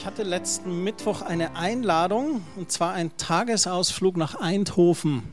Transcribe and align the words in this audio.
Ich 0.00 0.06
hatte 0.06 0.22
letzten 0.22 0.82
Mittwoch 0.82 1.20
eine 1.20 1.56
Einladung 1.56 2.40
und 2.56 2.72
zwar 2.72 2.94
einen 2.94 3.14
Tagesausflug 3.18 4.16
nach 4.16 4.34
Eindhoven. 4.34 5.24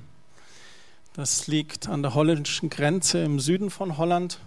Das 1.13 1.47
liegt 1.47 1.87
an 1.87 2.01
der 2.01 2.15
holländischen 2.15 2.69
Grenze 2.69 3.19
im 3.23 3.39
Süden 3.39 3.69
von 3.69 3.97
Holland. 3.97 4.41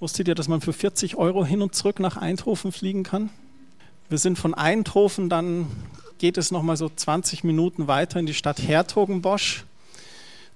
Wusstet 0.00 0.28
ihr, 0.28 0.34
dass 0.34 0.48
man 0.48 0.62
für 0.62 0.72
40 0.72 1.16
Euro 1.16 1.44
hin 1.44 1.60
und 1.60 1.74
zurück 1.74 2.00
nach 2.00 2.16
Eindhoven 2.16 2.72
fliegen 2.72 3.02
kann? 3.02 3.28
Wir 4.08 4.16
sind 4.16 4.38
von 4.38 4.54
Eindhoven, 4.54 5.28
dann 5.28 5.66
geht 6.16 6.38
es 6.38 6.50
nochmal 6.50 6.78
so 6.78 6.88
20 6.88 7.44
Minuten 7.44 7.88
weiter 7.88 8.18
in 8.18 8.24
die 8.24 8.32
Stadt 8.32 8.62
Hertogenbosch. 8.66 9.66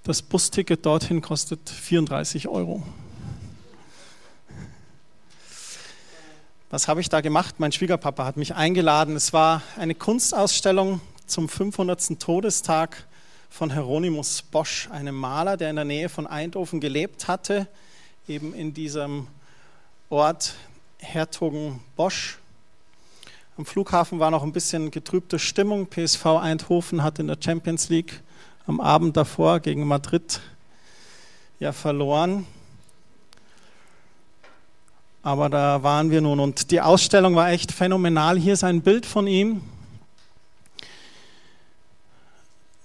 Das 0.01 0.23
Busticket 0.23 0.83
dorthin 0.87 1.21
kostet 1.21 1.69
34 1.69 2.47
Euro. 2.47 2.81
Was 6.73 6.87
habe 6.87 7.01
ich 7.01 7.09
da 7.09 7.19
gemacht? 7.19 7.55
Mein 7.57 7.73
Schwiegerpapa 7.73 8.23
hat 8.23 8.37
mich 8.37 8.55
eingeladen. 8.55 9.17
Es 9.17 9.33
war 9.33 9.61
eine 9.75 9.93
Kunstausstellung 9.93 11.01
zum 11.25 11.49
500. 11.49 12.17
Todestag 12.17 13.05
von 13.49 13.73
Hieronymus 13.73 14.41
Bosch, 14.41 14.87
einem 14.89 15.15
Maler, 15.15 15.57
der 15.57 15.69
in 15.69 15.75
der 15.75 15.83
Nähe 15.83 16.07
von 16.07 16.27
Eindhoven 16.27 16.79
gelebt 16.79 17.27
hatte, 17.27 17.67
eben 18.25 18.53
in 18.53 18.73
diesem 18.73 19.27
Ort 20.09 20.53
Hertogenbosch. 20.99 22.37
Am 23.57 23.65
Flughafen 23.65 24.19
war 24.19 24.31
noch 24.31 24.43
ein 24.43 24.53
bisschen 24.53 24.91
getrübte 24.91 25.39
Stimmung. 25.39 25.87
PSV 25.89 26.25
Eindhoven 26.25 27.03
hat 27.03 27.19
in 27.19 27.27
der 27.27 27.37
Champions 27.37 27.89
League 27.89 28.21
am 28.65 28.79
Abend 28.79 29.17
davor 29.17 29.59
gegen 29.59 29.85
Madrid 29.85 30.39
ja 31.59 31.73
verloren. 31.73 32.47
Aber 35.23 35.49
da 35.49 35.83
waren 35.83 36.09
wir 36.09 36.19
nun 36.19 36.39
und 36.39 36.71
die 36.71 36.81
Ausstellung 36.81 37.35
war 37.35 37.49
echt 37.51 37.71
phänomenal. 37.71 38.39
Hier 38.39 38.53
ist 38.53 38.63
ein 38.63 38.81
Bild 38.81 39.05
von 39.05 39.27
ihm. 39.27 39.61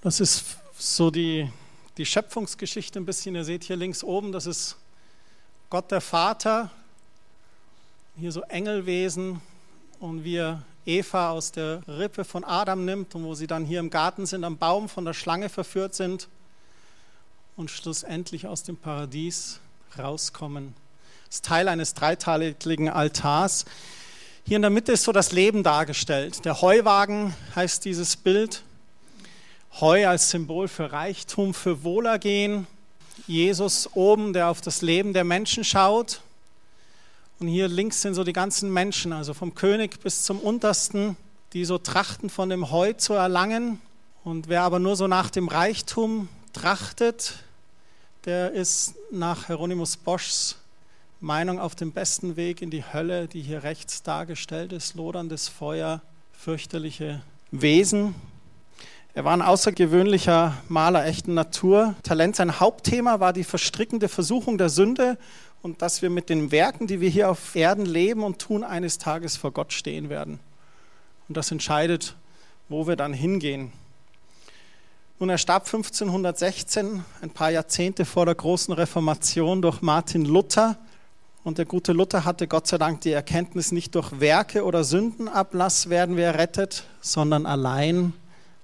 Das 0.02 0.20
ist 0.20 0.44
so 0.78 1.10
die, 1.10 1.50
die 1.96 2.04
Schöpfungsgeschichte 2.04 3.00
ein 3.00 3.06
bisschen. 3.06 3.34
Ihr 3.34 3.44
seht 3.44 3.64
hier 3.64 3.76
links 3.76 4.04
oben, 4.04 4.32
das 4.32 4.44
ist 4.44 4.76
Gott 5.70 5.90
der 5.90 6.02
Vater. 6.02 6.70
Hier 8.18 8.32
so 8.32 8.42
Engelwesen 8.42 9.40
und 9.98 10.22
wie 10.22 10.36
er 10.36 10.62
Eva 10.84 11.30
aus 11.30 11.52
der 11.52 11.80
Rippe 11.88 12.24
von 12.24 12.44
Adam 12.44 12.84
nimmt 12.84 13.14
und 13.14 13.24
wo 13.24 13.34
sie 13.34 13.46
dann 13.46 13.64
hier 13.64 13.80
im 13.80 13.88
Garten 13.88 14.26
sind, 14.26 14.44
am 14.44 14.58
Baum 14.58 14.90
von 14.90 15.06
der 15.06 15.14
Schlange 15.14 15.48
verführt 15.48 15.94
sind 15.94 16.28
und 17.56 17.70
schlussendlich 17.70 18.46
aus 18.46 18.62
dem 18.62 18.76
Paradies 18.76 19.58
rauskommen. 19.98 20.74
Das 21.26 21.36
ist 21.36 21.44
Teil 21.44 21.68
eines 21.68 21.94
dreiteiligen 21.94 22.88
Altars. 22.88 23.64
Hier 24.44 24.56
in 24.56 24.62
der 24.62 24.70
Mitte 24.70 24.92
ist 24.92 25.02
so 25.02 25.10
das 25.10 25.32
Leben 25.32 25.64
dargestellt. 25.64 26.44
Der 26.44 26.60
Heuwagen 26.62 27.34
heißt 27.56 27.84
dieses 27.84 28.16
Bild. 28.16 28.62
Heu 29.80 30.06
als 30.06 30.30
Symbol 30.30 30.68
für 30.68 30.92
Reichtum, 30.92 31.52
für 31.52 31.82
Wohlergehen. 31.82 32.68
Jesus 33.26 33.90
oben, 33.94 34.34
der 34.34 34.48
auf 34.48 34.60
das 34.60 34.82
Leben 34.82 35.12
der 35.14 35.24
Menschen 35.24 35.64
schaut. 35.64 36.20
Und 37.40 37.48
hier 37.48 37.66
links 37.66 38.02
sind 38.02 38.14
so 38.14 38.22
die 38.22 38.32
ganzen 38.32 38.72
Menschen, 38.72 39.12
also 39.12 39.34
vom 39.34 39.56
König 39.56 40.00
bis 40.00 40.22
zum 40.22 40.38
Untersten, 40.38 41.16
die 41.54 41.64
so 41.64 41.76
trachten, 41.76 42.30
von 42.30 42.50
dem 42.50 42.70
Heu 42.70 42.92
zu 42.92 43.14
erlangen. 43.14 43.80
Und 44.22 44.48
wer 44.48 44.62
aber 44.62 44.78
nur 44.78 44.94
so 44.94 45.08
nach 45.08 45.30
dem 45.30 45.48
Reichtum 45.48 46.28
trachtet, 46.52 47.34
der 48.26 48.52
ist 48.52 48.94
nach 49.10 49.48
Hieronymus 49.48 49.96
Boschs 49.96 50.56
Meinung 51.20 51.58
auf 51.58 51.74
dem 51.74 51.92
besten 51.92 52.36
Weg 52.36 52.60
in 52.60 52.68
die 52.68 52.84
Hölle, 52.84 53.26
die 53.26 53.40
hier 53.40 53.62
rechts 53.62 54.02
dargestellt 54.02 54.72
ist, 54.72 54.94
loderndes 54.94 55.48
Feuer, 55.48 56.02
fürchterliche 56.32 57.22
Wesen. 57.50 58.14
Er 59.14 59.24
war 59.24 59.32
ein 59.32 59.40
außergewöhnlicher 59.40 60.58
Maler 60.68 61.06
echten 61.06 61.32
Natur. 61.32 61.94
Talent, 62.02 62.36
sein 62.36 62.60
Hauptthema 62.60 63.18
war 63.18 63.32
die 63.32 63.44
verstrickende 63.44 64.08
Versuchung 64.10 64.58
der 64.58 64.68
Sünde 64.68 65.16
und 65.62 65.80
dass 65.80 66.02
wir 66.02 66.10
mit 66.10 66.28
den 66.28 66.50
Werken, 66.50 66.86
die 66.86 67.00
wir 67.00 67.08
hier 67.08 67.30
auf 67.30 67.56
Erden 67.56 67.86
leben 67.86 68.22
und 68.22 68.38
tun, 68.38 68.62
eines 68.62 68.98
Tages 68.98 69.38
vor 69.38 69.52
Gott 69.52 69.72
stehen 69.72 70.10
werden. 70.10 70.38
Und 71.28 71.38
das 71.38 71.50
entscheidet, 71.50 72.14
wo 72.68 72.86
wir 72.86 72.96
dann 72.96 73.14
hingehen. 73.14 73.72
Nun, 75.18 75.30
er 75.30 75.38
starb 75.38 75.64
1516, 75.64 77.02
ein 77.22 77.30
paar 77.30 77.50
Jahrzehnte 77.50 78.04
vor 78.04 78.26
der 78.26 78.34
großen 78.34 78.74
Reformation 78.74 79.62
durch 79.62 79.80
Martin 79.80 80.26
Luther. 80.26 80.76
Und 81.46 81.58
der 81.58 81.64
gute 81.64 81.92
Luther 81.92 82.24
hatte 82.24 82.48
Gott 82.48 82.66
sei 82.66 82.76
Dank 82.76 83.02
die 83.02 83.12
Erkenntnis, 83.12 83.70
nicht 83.70 83.94
durch 83.94 84.18
Werke 84.18 84.64
oder 84.64 84.82
Sündenablass 84.82 85.88
werden 85.88 86.16
wir 86.16 86.24
errettet, 86.24 86.82
sondern 87.00 87.46
allein 87.46 88.14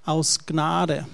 aus 0.04 0.47
Gnade. 0.47 1.06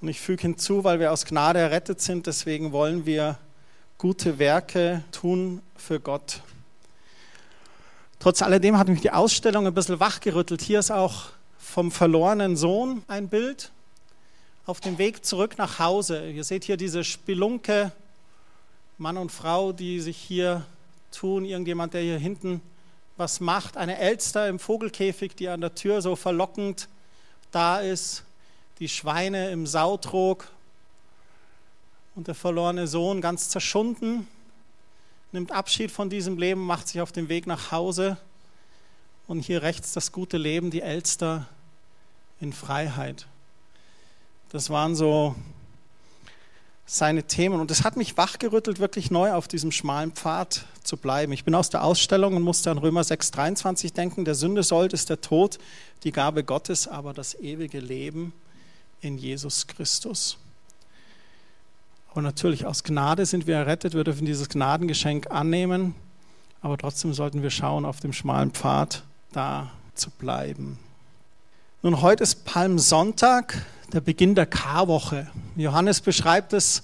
Und 0.00 0.08
ich 0.08 0.20
füge 0.20 0.42
hinzu, 0.42 0.82
weil 0.82 0.98
wir 0.98 1.12
aus 1.12 1.24
Gnade 1.24 1.60
errettet 1.60 2.00
sind, 2.00 2.26
deswegen 2.26 2.72
wollen 2.72 3.06
wir 3.06 3.38
gute 3.96 4.40
Werke 4.40 5.04
tun 5.12 5.62
für 5.76 6.00
Gott. 6.00 6.40
Trotz 8.18 8.42
alledem 8.42 8.76
hat 8.76 8.88
mich 8.88 9.02
die 9.02 9.12
Ausstellung 9.12 9.68
ein 9.68 9.74
bisschen 9.74 10.00
wachgerüttelt. 10.00 10.62
Hier 10.62 10.80
ist 10.80 10.90
auch 10.90 11.26
vom 11.58 11.92
verlorenen 11.92 12.56
Sohn 12.56 13.04
ein 13.06 13.28
Bild 13.28 13.70
auf 14.66 14.80
dem 14.80 14.98
Weg 14.98 15.24
zurück 15.24 15.58
nach 15.58 15.78
Hause. 15.78 16.28
Ihr 16.28 16.42
seht 16.42 16.64
hier 16.64 16.76
diese 16.76 17.04
Spelunke 17.04 17.92
Mann 18.96 19.16
und 19.16 19.32
Frau, 19.32 19.72
die 19.72 20.00
sich 20.00 20.16
hier 20.16 20.64
tun, 21.10 21.44
irgendjemand, 21.44 21.94
der 21.94 22.02
hier 22.02 22.18
hinten 22.18 22.60
was 23.16 23.40
macht, 23.40 23.76
eine 23.76 23.98
Elster 23.98 24.48
im 24.48 24.58
Vogelkäfig, 24.58 25.34
die 25.36 25.48
an 25.48 25.60
der 25.60 25.74
Tür 25.74 26.02
so 26.02 26.16
verlockend 26.16 26.88
da 27.50 27.78
ist, 27.78 28.24
die 28.78 28.88
Schweine 28.88 29.50
im 29.50 29.66
Sautrog 29.66 30.48
und 32.14 32.26
der 32.28 32.34
verlorene 32.34 32.86
Sohn 32.86 33.20
ganz 33.20 33.48
zerschunden, 33.48 34.26
nimmt 35.32 35.52
Abschied 35.52 35.90
von 35.90 36.10
diesem 36.10 36.38
Leben, 36.38 36.64
macht 36.64 36.88
sich 36.88 37.00
auf 37.00 37.12
den 37.12 37.28
Weg 37.28 37.46
nach 37.46 37.70
Hause 37.72 38.16
und 39.26 39.40
hier 39.40 39.62
rechts 39.62 39.92
das 39.92 40.12
gute 40.12 40.36
Leben, 40.36 40.70
die 40.70 40.82
Elster 40.82 41.48
in 42.40 42.52
Freiheit. 42.52 43.26
Das 44.50 44.70
waren 44.70 44.94
so 44.94 45.34
seine 46.86 47.24
Themen. 47.24 47.60
Und 47.60 47.70
es 47.70 47.84
hat 47.84 47.96
mich 47.96 48.16
wachgerüttelt, 48.16 48.78
wirklich 48.78 49.10
neu 49.10 49.32
auf 49.32 49.48
diesem 49.48 49.72
schmalen 49.72 50.12
Pfad 50.12 50.66
zu 50.82 50.96
bleiben. 50.96 51.32
Ich 51.32 51.44
bin 51.44 51.54
aus 51.54 51.70
der 51.70 51.82
Ausstellung 51.82 52.36
und 52.36 52.42
musste 52.42 52.70
an 52.70 52.78
Römer 52.78 53.02
6,23 53.02 53.94
denken. 53.94 54.24
Der 54.24 54.34
Sünde 54.34 54.62
sollt 54.62 54.92
ist 54.92 55.08
der 55.08 55.20
Tod, 55.20 55.58
die 56.04 56.12
Gabe 56.12 56.44
Gottes, 56.44 56.86
aber 56.86 57.14
das 57.14 57.34
ewige 57.34 57.80
Leben 57.80 58.32
in 59.00 59.16
Jesus 59.16 59.66
Christus. 59.66 60.38
Aber 62.10 62.22
natürlich, 62.22 62.64
aus 62.64 62.84
Gnade 62.84 63.26
sind 63.26 63.46
wir 63.46 63.56
errettet. 63.56 63.94
Wir 63.94 64.04
dürfen 64.04 64.26
dieses 64.26 64.48
Gnadengeschenk 64.48 65.30
annehmen. 65.30 65.94
Aber 66.60 66.78
trotzdem 66.78 67.12
sollten 67.12 67.42
wir 67.42 67.50
schauen, 67.50 67.84
auf 67.84 68.00
dem 68.00 68.12
schmalen 68.12 68.50
Pfad 68.50 69.02
da 69.32 69.72
zu 69.94 70.10
bleiben. 70.10 70.78
Nun, 71.82 72.00
heute 72.00 72.22
ist 72.22 72.44
Palmsonntag 72.44 73.66
der 73.94 74.00
Beginn 74.00 74.34
der 74.34 74.46
Karwoche. 74.46 75.28
Johannes 75.54 76.00
beschreibt 76.00 76.52
es, 76.52 76.82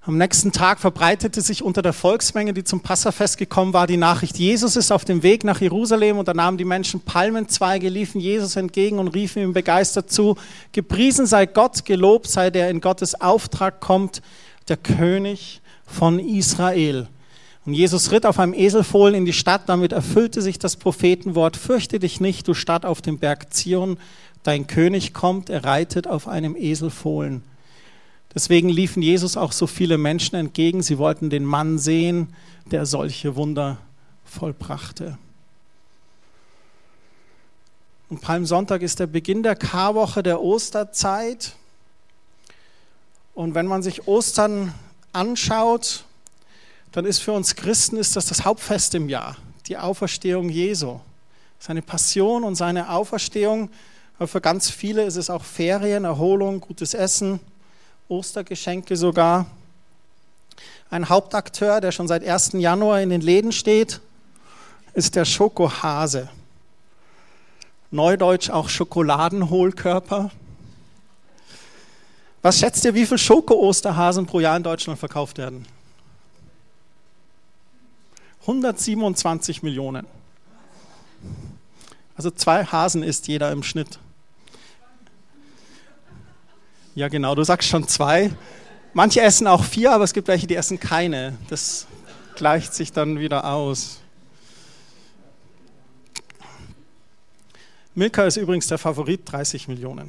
am 0.00 0.16
nächsten 0.16 0.52
Tag 0.52 0.80
verbreitete 0.80 1.42
sich 1.42 1.62
unter 1.62 1.82
der 1.82 1.92
Volksmenge, 1.92 2.54
die 2.54 2.64
zum 2.64 2.80
Passafest 2.80 3.36
gekommen 3.36 3.74
war, 3.74 3.86
die 3.86 3.98
Nachricht, 3.98 4.38
Jesus 4.38 4.76
ist 4.76 4.90
auf 4.90 5.04
dem 5.04 5.22
Weg 5.22 5.44
nach 5.44 5.60
Jerusalem 5.60 6.18
und 6.18 6.26
da 6.26 6.32
nahmen 6.32 6.56
die 6.56 6.64
Menschen 6.64 7.00
Palmenzweige, 7.00 7.90
liefen 7.90 8.22
Jesus 8.22 8.56
entgegen 8.56 8.98
und 8.98 9.08
riefen 9.08 9.42
ihm 9.42 9.52
begeistert 9.52 10.10
zu, 10.10 10.36
gepriesen 10.72 11.26
sei 11.26 11.44
Gott, 11.44 11.84
gelobt 11.84 12.26
sei 12.26 12.48
der 12.48 12.70
in 12.70 12.80
Gottes 12.80 13.20
Auftrag 13.20 13.80
kommt, 13.80 14.22
der 14.68 14.78
König 14.78 15.60
von 15.86 16.18
Israel. 16.18 17.06
Und 17.66 17.74
Jesus 17.74 18.12
ritt 18.12 18.26
auf 18.26 18.38
einem 18.38 18.54
Eselfohlen 18.54 19.14
in 19.14 19.24
die 19.24 19.32
Stadt, 19.32 19.62
damit 19.66 19.92
erfüllte 19.92 20.42
sich 20.42 20.58
das 20.58 20.76
Prophetenwort, 20.76 21.56
fürchte 21.56 21.98
dich 21.98 22.20
nicht, 22.20 22.48
du 22.48 22.54
Stadt 22.54 22.84
auf 22.84 23.00
dem 23.00 23.18
Berg 23.18 23.52
Zion, 23.54 23.98
dein 24.44 24.68
König 24.68 25.12
kommt, 25.12 25.50
er 25.50 25.64
reitet 25.64 26.06
auf 26.06 26.28
einem 26.28 26.54
Eselfohlen. 26.54 27.42
Deswegen 28.32 28.68
liefen 28.68 29.02
Jesus 29.02 29.36
auch 29.36 29.52
so 29.52 29.66
viele 29.66 29.98
Menschen 29.98 30.36
entgegen. 30.36 30.82
Sie 30.82 30.98
wollten 30.98 31.30
den 31.30 31.44
Mann 31.44 31.78
sehen, 31.78 32.34
der 32.70 32.86
solche 32.86 33.36
Wunder 33.36 33.78
vollbrachte. 34.24 35.18
Und 38.08 38.20
Palmsonntag 38.20 38.82
ist 38.82 39.00
der 39.00 39.06
Beginn 39.06 39.42
der 39.42 39.56
Karwoche 39.56 40.22
der 40.22 40.42
Osterzeit. 40.42 41.54
Und 43.34 43.54
wenn 43.54 43.66
man 43.66 43.82
sich 43.82 44.06
Ostern 44.06 44.74
anschaut, 45.12 46.04
dann 46.92 47.06
ist 47.06 47.20
für 47.20 47.32
uns 47.32 47.56
Christen 47.56 47.96
ist 47.96 48.14
das 48.14 48.26
das 48.26 48.44
Hauptfest 48.44 48.94
im 48.94 49.08
Jahr, 49.08 49.36
die 49.66 49.78
Auferstehung 49.78 50.48
Jesu. 50.48 51.00
Seine 51.58 51.82
Passion 51.82 52.44
und 52.44 52.56
seine 52.56 52.90
Auferstehung 52.90 53.70
aber 54.18 54.28
für 54.28 54.40
ganz 54.40 54.70
viele 54.70 55.04
ist 55.04 55.16
es 55.16 55.30
auch 55.30 55.44
Ferien, 55.44 56.04
Erholung, 56.04 56.60
gutes 56.60 56.94
Essen, 56.94 57.40
Ostergeschenke 58.08 58.96
sogar. 58.96 59.46
Ein 60.90 61.08
Hauptakteur, 61.08 61.80
der 61.80 61.90
schon 61.90 62.06
seit 62.06 62.24
1. 62.24 62.52
Januar 62.52 63.00
in 63.00 63.10
den 63.10 63.20
Läden 63.20 63.50
steht, 63.50 64.00
ist 64.92 65.16
der 65.16 65.24
Schokohase. 65.24 66.28
Neudeutsch 67.90 68.50
auch 68.50 68.68
Schokoladenhohlkörper. 68.68 70.30
Was 72.42 72.58
schätzt 72.58 72.84
ihr, 72.84 72.94
wie 72.94 73.06
viele 73.06 73.18
Schoko-Osterhasen 73.18 74.26
pro 74.26 74.38
Jahr 74.38 74.56
in 74.56 74.62
Deutschland 74.62 74.98
verkauft 74.98 75.38
werden? 75.38 75.66
127 78.42 79.62
Millionen. 79.62 80.06
Also 82.16 82.30
zwei 82.30 82.64
Hasen 82.64 83.02
isst 83.02 83.26
jeder 83.26 83.50
im 83.50 83.62
Schnitt. 83.62 83.98
Ja, 86.94 87.08
genau, 87.08 87.34
du 87.34 87.42
sagst 87.42 87.68
schon 87.68 87.88
zwei. 87.88 88.30
Manche 88.92 89.20
essen 89.20 89.48
auch 89.48 89.64
vier, 89.64 89.90
aber 89.92 90.04
es 90.04 90.12
gibt 90.12 90.28
welche, 90.28 90.46
die 90.46 90.54
essen 90.54 90.78
keine. 90.78 91.36
Das 91.48 91.88
gleicht 92.36 92.72
sich 92.72 92.92
dann 92.92 93.18
wieder 93.18 93.52
aus. 93.52 94.00
Milka 97.96 98.24
ist 98.24 98.36
übrigens 98.36 98.68
der 98.68 98.78
Favorit, 98.78 99.22
30 99.24 99.66
Millionen. 99.66 100.08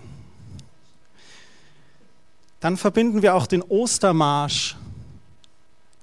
Dann 2.59 2.77
verbinden 2.77 3.23
wir 3.23 3.33
auch 3.33 3.47
den 3.47 3.63
Ostermarsch 3.63 4.75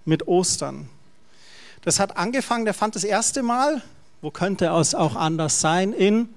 mit 0.04 0.26
Ostern. 0.26 0.88
Das 1.82 2.00
hat 2.00 2.16
angefangen, 2.16 2.64
der 2.64 2.74
fand 2.74 2.96
das 2.96 3.04
erste 3.04 3.44
Mal, 3.44 3.82
wo 4.20 4.32
könnte 4.32 4.66
es 4.66 4.96
auch 4.96 5.14
anders 5.14 5.60
sein, 5.60 5.92
in 5.92 6.28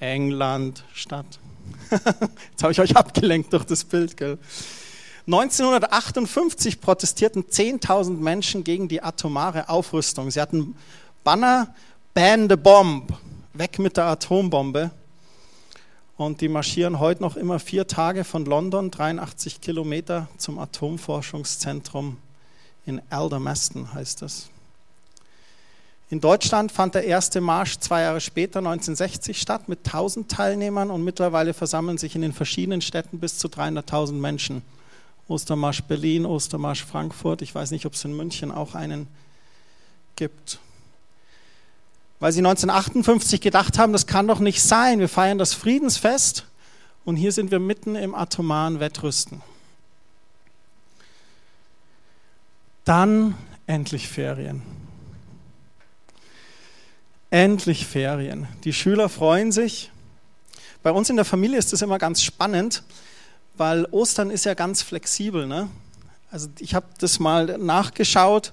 England 0.00 0.84
statt. 0.92 1.26
Jetzt 2.50 2.62
habe 2.62 2.72
ich 2.72 2.80
euch 2.80 2.96
abgelenkt 2.96 3.52
durch 3.52 3.64
das 3.64 3.84
Bild. 3.84 4.16
Gell? 4.16 4.38
1958 5.26 6.80
protestierten 6.80 7.44
10.000 7.44 8.16
Menschen 8.18 8.64
gegen 8.64 8.88
die 8.88 9.02
atomare 9.02 9.68
Aufrüstung. 9.68 10.30
Sie 10.30 10.40
hatten 10.40 10.76
Banner, 11.24 11.74
Ban 12.14 12.48
the 12.48 12.56
Bomb, 12.56 13.12
weg 13.52 13.78
mit 13.78 13.96
der 13.96 14.06
Atombombe. 14.06 14.90
Und 16.16 16.40
die 16.40 16.48
marschieren 16.48 16.98
heute 16.98 17.22
noch 17.22 17.36
immer 17.36 17.58
vier 17.58 17.86
Tage 17.86 18.24
von 18.24 18.44
London, 18.44 18.90
83 18.90 19.60
Kilometer 19.60 20.28
zum 20.38 20.58
Atomforschungszentrum 20.58 22.16
in 22.86 23.02
Aldermaston 23.10 23.92
heißt 23.92 24.22
das. 24.22 24.48
In 26.08 26.20
Deutschland 26.20 26.70
fand 26.70 26.94
der 26.94 27.04
erste 27.04 27.40
Marsch 27.40 27.78
zwei 27.78 28.02
Jahre 28.02 28.20
später, 28.20 28.60
1960, 28.60 29.40
statt 29.40 29.68
mit 29.68 29.80
1000 29.86 30.30
Teilnehmern 30.30 30.90
und 30.90 31.02
mittlerweile 31.02 31.52
versammeln 31.52 31.98
sich 31.98 32.14
in 32.14 32.22
den 32.22 32.32
verschiedenen 32.32 32.80
Städten 32.80 33.18
bis 33.18 33.38
zu 33.38 33.48
300.000 33.48 34.12
Menschen. 34.12 34.62
Ostermarsch 35.26 35.82
Berlin, 35.82 36.24
Ostermarsch 36.24 36.84
Frankfurt, 36.84 37.42
ich 37.42 37.52
weiß 37.52 37.72
nicht, 37.72 37.86
ob 37.86 37.94
es 37.94 38.04
in 38.04 38.16
München 38.16 38.52
auch 38.52 38.76
einen 38.76 39.08
gibt. 40.14 40.60
Weil 42.20 42.30
sie 42.30 42.38
1958 42.38 43.40
gedacht 43.40 43.76
haben, 43.76 43.92
das 43.92 44.06
kann 44.06 44.28
doch 44.28 44.38
nicht 44.38 44.62
sein, 44.62 45.00
wir 45.00 45.08
feiern 45.08 45.38
das 45.38 45.54
Friedensfest 45.54 46.46
und 47.04 47.16
hier 47.16 47.32
sind 47.32 47.50
wir 47.50 47.58
mitten 47.58 47.96
im 47.96 48.14
atomaren 48.14 48.78
Wettrüsten. 48.78 49.42
Dann 52.84 53.34
endlich 53.66 54.06
Ferien. 54.06 54.62
Endlich 57.30 57.86
Ferien. 57.86 58.46
Die 58.62 58.72
Schüler 58.72 59.08
freuen 59.08 59.50
sich. 59.50 59.90
Bei 60.84 60.92
uns 60.92 61.10
in 61.10 61.16
der 61.16 61.24
Familie 61.24 61.58
ist 61.58 61.72
das 61.72 61.82
immer 61.82 61.98
ganz 61.98 62.22
spannend, 62.22 62.84
weil 63.56 63.84
Ostern 63.86 64.30
ist 64.30 64.44
ja 64.44 64.54
ganz 64.54 64.82
flexibel. 64.82 65.46
Ne? 65.48 65.68
Also 66.30 66.48
ich 66.60 66.74
habe 66.74 66.86
das 66.98 67.18
mal 67.18 67.58
nachgeschaut. 67.58 68.52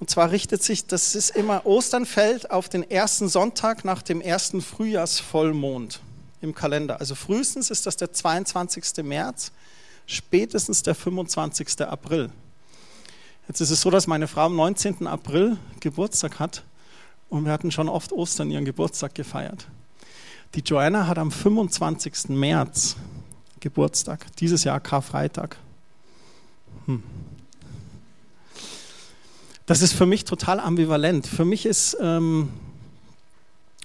Und 0.00 0.10
zwar 0.10 0.32
richtet 0.32 0.60
sich, 0.60 0.86
das 0.88 1.14
ist 1.14 1.30
immer, 1.30 1.66
Ostern 1.66 2.04
fällt 2.04 2.50
auf 2.50 2.68
den 2.68 2.82
ersten 2.90 3.28
Sonntag 3.28 3.84
nach 3.84 4.02
dem 4.02 4.20
ersten 4.20 4.60
Frühjahrsvollmond 4.60 6.00
im 6.40 6.52
Kalender. 6.52 6.98
Also 6.98 7.14
frühestens 7.14 7.70
ist 7.70 7.86
das 7.86 7.96
der 7.96 8.12
22. 8.12 9.04
März, 9.04 9.52
spätestens 10.06 10.82
der 10.82 10.96
25. 10.96 11.82
April. 11.82 12.30
Jetzt 13.46 13.60
ist 13.60 13.70
es 13.70 13.80
so, 13.80 13.90
dass 13.90 14.08
meine 14.08 14.26
Frau 14.26 14.46
am 14.46 14.56
19. 14.56 15.06
April 15.06 15.58
Geburtstag 15.78 16.40
hat 16.40 16.64
und 17.34 17.46
wir 17.46 17.52
hatten 17.52 17.72
schon 17.72 17.88
oft 17.88 18.12
Ostern 18.12 18.48
ihren 18.52 18.64
Geburtstag 18.64 19.12
gefeiert. 19.12 19.66
Die 20.54 20.60
Joanna 20.60 21.08
hat 21.08 21.18
am 21.18 21.32
25. 21.32 22.28
März 22.28 22.94
Geburtstag, 23.58 24.24
dieses 24.36 24.62
Jahr 24.62 24.78
Karfreitag. 24.78 25.56
Hm. 26.86 27.02
Das 29.66 29.82
ist 29.82 29.94
für 29.94 30.06
mich 30.06 30.24
total 30.24 30.60
ambivalent. 30.60 31.26
Für 31.26 31.44
mich 31.44 31.66
ist, 31.66 31.96
ähm, 32.00 32.50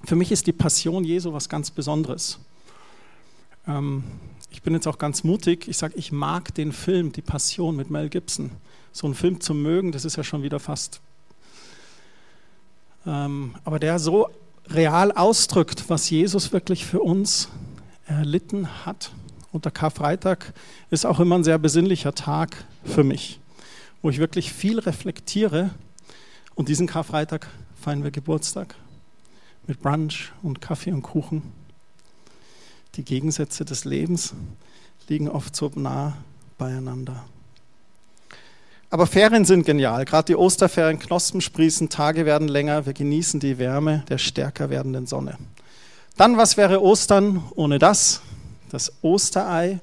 für 0.06 0.16
mich 0.16 0.32
ist 0.32 0.46
die 0.46 0.54
Passion 0.54 1.04
Jesu 1.04 1.34
was 1.34 1.50
ganz 1.50 1.72
Besonderes. 1.72 2.38
Ähm, 3.68 4.04
ich 4.52 4.62
bin 4.62 4.76
jetzt 4.76 4.86
auch 4.88 5.00
ganz 5.00 5.24
mutig. 5.24 5.68
Ich 5.68 5.78
sage, 5.78 5.96
ich 5.98 6.12
mag 6.12 6.54
den 6.54 6.72
Film, 6.72 7.14
die 7.14 7.24
Passion 7.24 7.76
mit 7.76 7.90
Mel 7.90 8.10
Gibson. 8.10 8.52
So 8.92 9.08
einen 9.08 9.16
Film 9.16 9.42
zu 9.42 9.56
mögen, 9.56 9.92
das 9.92 10.06
ist 10.06 10.18
ja 10.18 10.24
schon 10.24 10.44
wieder 10.44 10.60
fast 10.60 11.02
aber 13.06 13.80
der 13.80 14.00
so 14.00 14.30
real 14.70 15.12
ausdrückt, 15.12 15.86
was 15.90 16.10
Jesus 16.10 16.52
wirklich 16.52 16.86
für 16.86 17.02
uns 17.02 17.50
erlitten 18.06 18.86
hat. 18.86 19.12
Und 19.52 19.66
der 19.66 19.72
Karfreitag 19.72 20.54
ist 20.90 21.06
auch 21.06 21.20
immer 21.20 21.36
ein 21.36 21.44
sehr 21.44 21.58
besinnlicher 21.58 22.14
Tag 22.14 22.66
für 22.84 23.04
mich, 23.04 23.40
wo 24.02 24.10
ich 24.10 24.20
wirklich 24.20 24.54
viel 24.54 24.80
reflektiere. 24.80 25.72
Und 26.56 26.70
diesen 26.70 26.88
Karfreitag 26.88 27.48
feiern 27.82 28.04
wir 28.04 28.12
Geburtstag 28.12 28.76
mit 29.66 29.82
Brunch 29.82 30.32
und 30.44 30.62
Kaffee 30.62 30.92
und 30.92 31.02
Kuchen. 31.02 31.42
Die 32.96 33.04
Gegensätze 33.04 33.66
des 33.66 33.86
Lebens 33.86 34.34
liegen 35.08 35.30
oft 35.30 35.56
so 35.56 35.72
nah 35.76 36.18
beieinander. 36.58 37.24
Aber 38.92 39.06
Ferien 39.06 39.46
sind 39.46 39.66
genial. 39.66 40.04
Gerade 40.06 40.26
die 40.26 40.36
Osterferien, 40.36 40.98
Knospen 40.98 41.42
sprießen, 41.42 41.90
Tage 41.90 42.26
werden 42.26 42.48
länger, 42.48 42.86
wir 42.88 42.94
genießen 42.94 43.40
die 43.40 43.60
Wärme 43.60 44.04
der 44.10 44.18
stärker 44.18 44.70
werdenden 44.70 45.06
Sonne. 45.06 45.38
Dann, 46.18 46.38
was 46.38 46.58
wäre 46.58 46.82
Ostern 46.82 47.44
ohne 47.56 47.78
das? 47.78 48.22
Das 48.72 48.92
Osterei. 49.02 49.80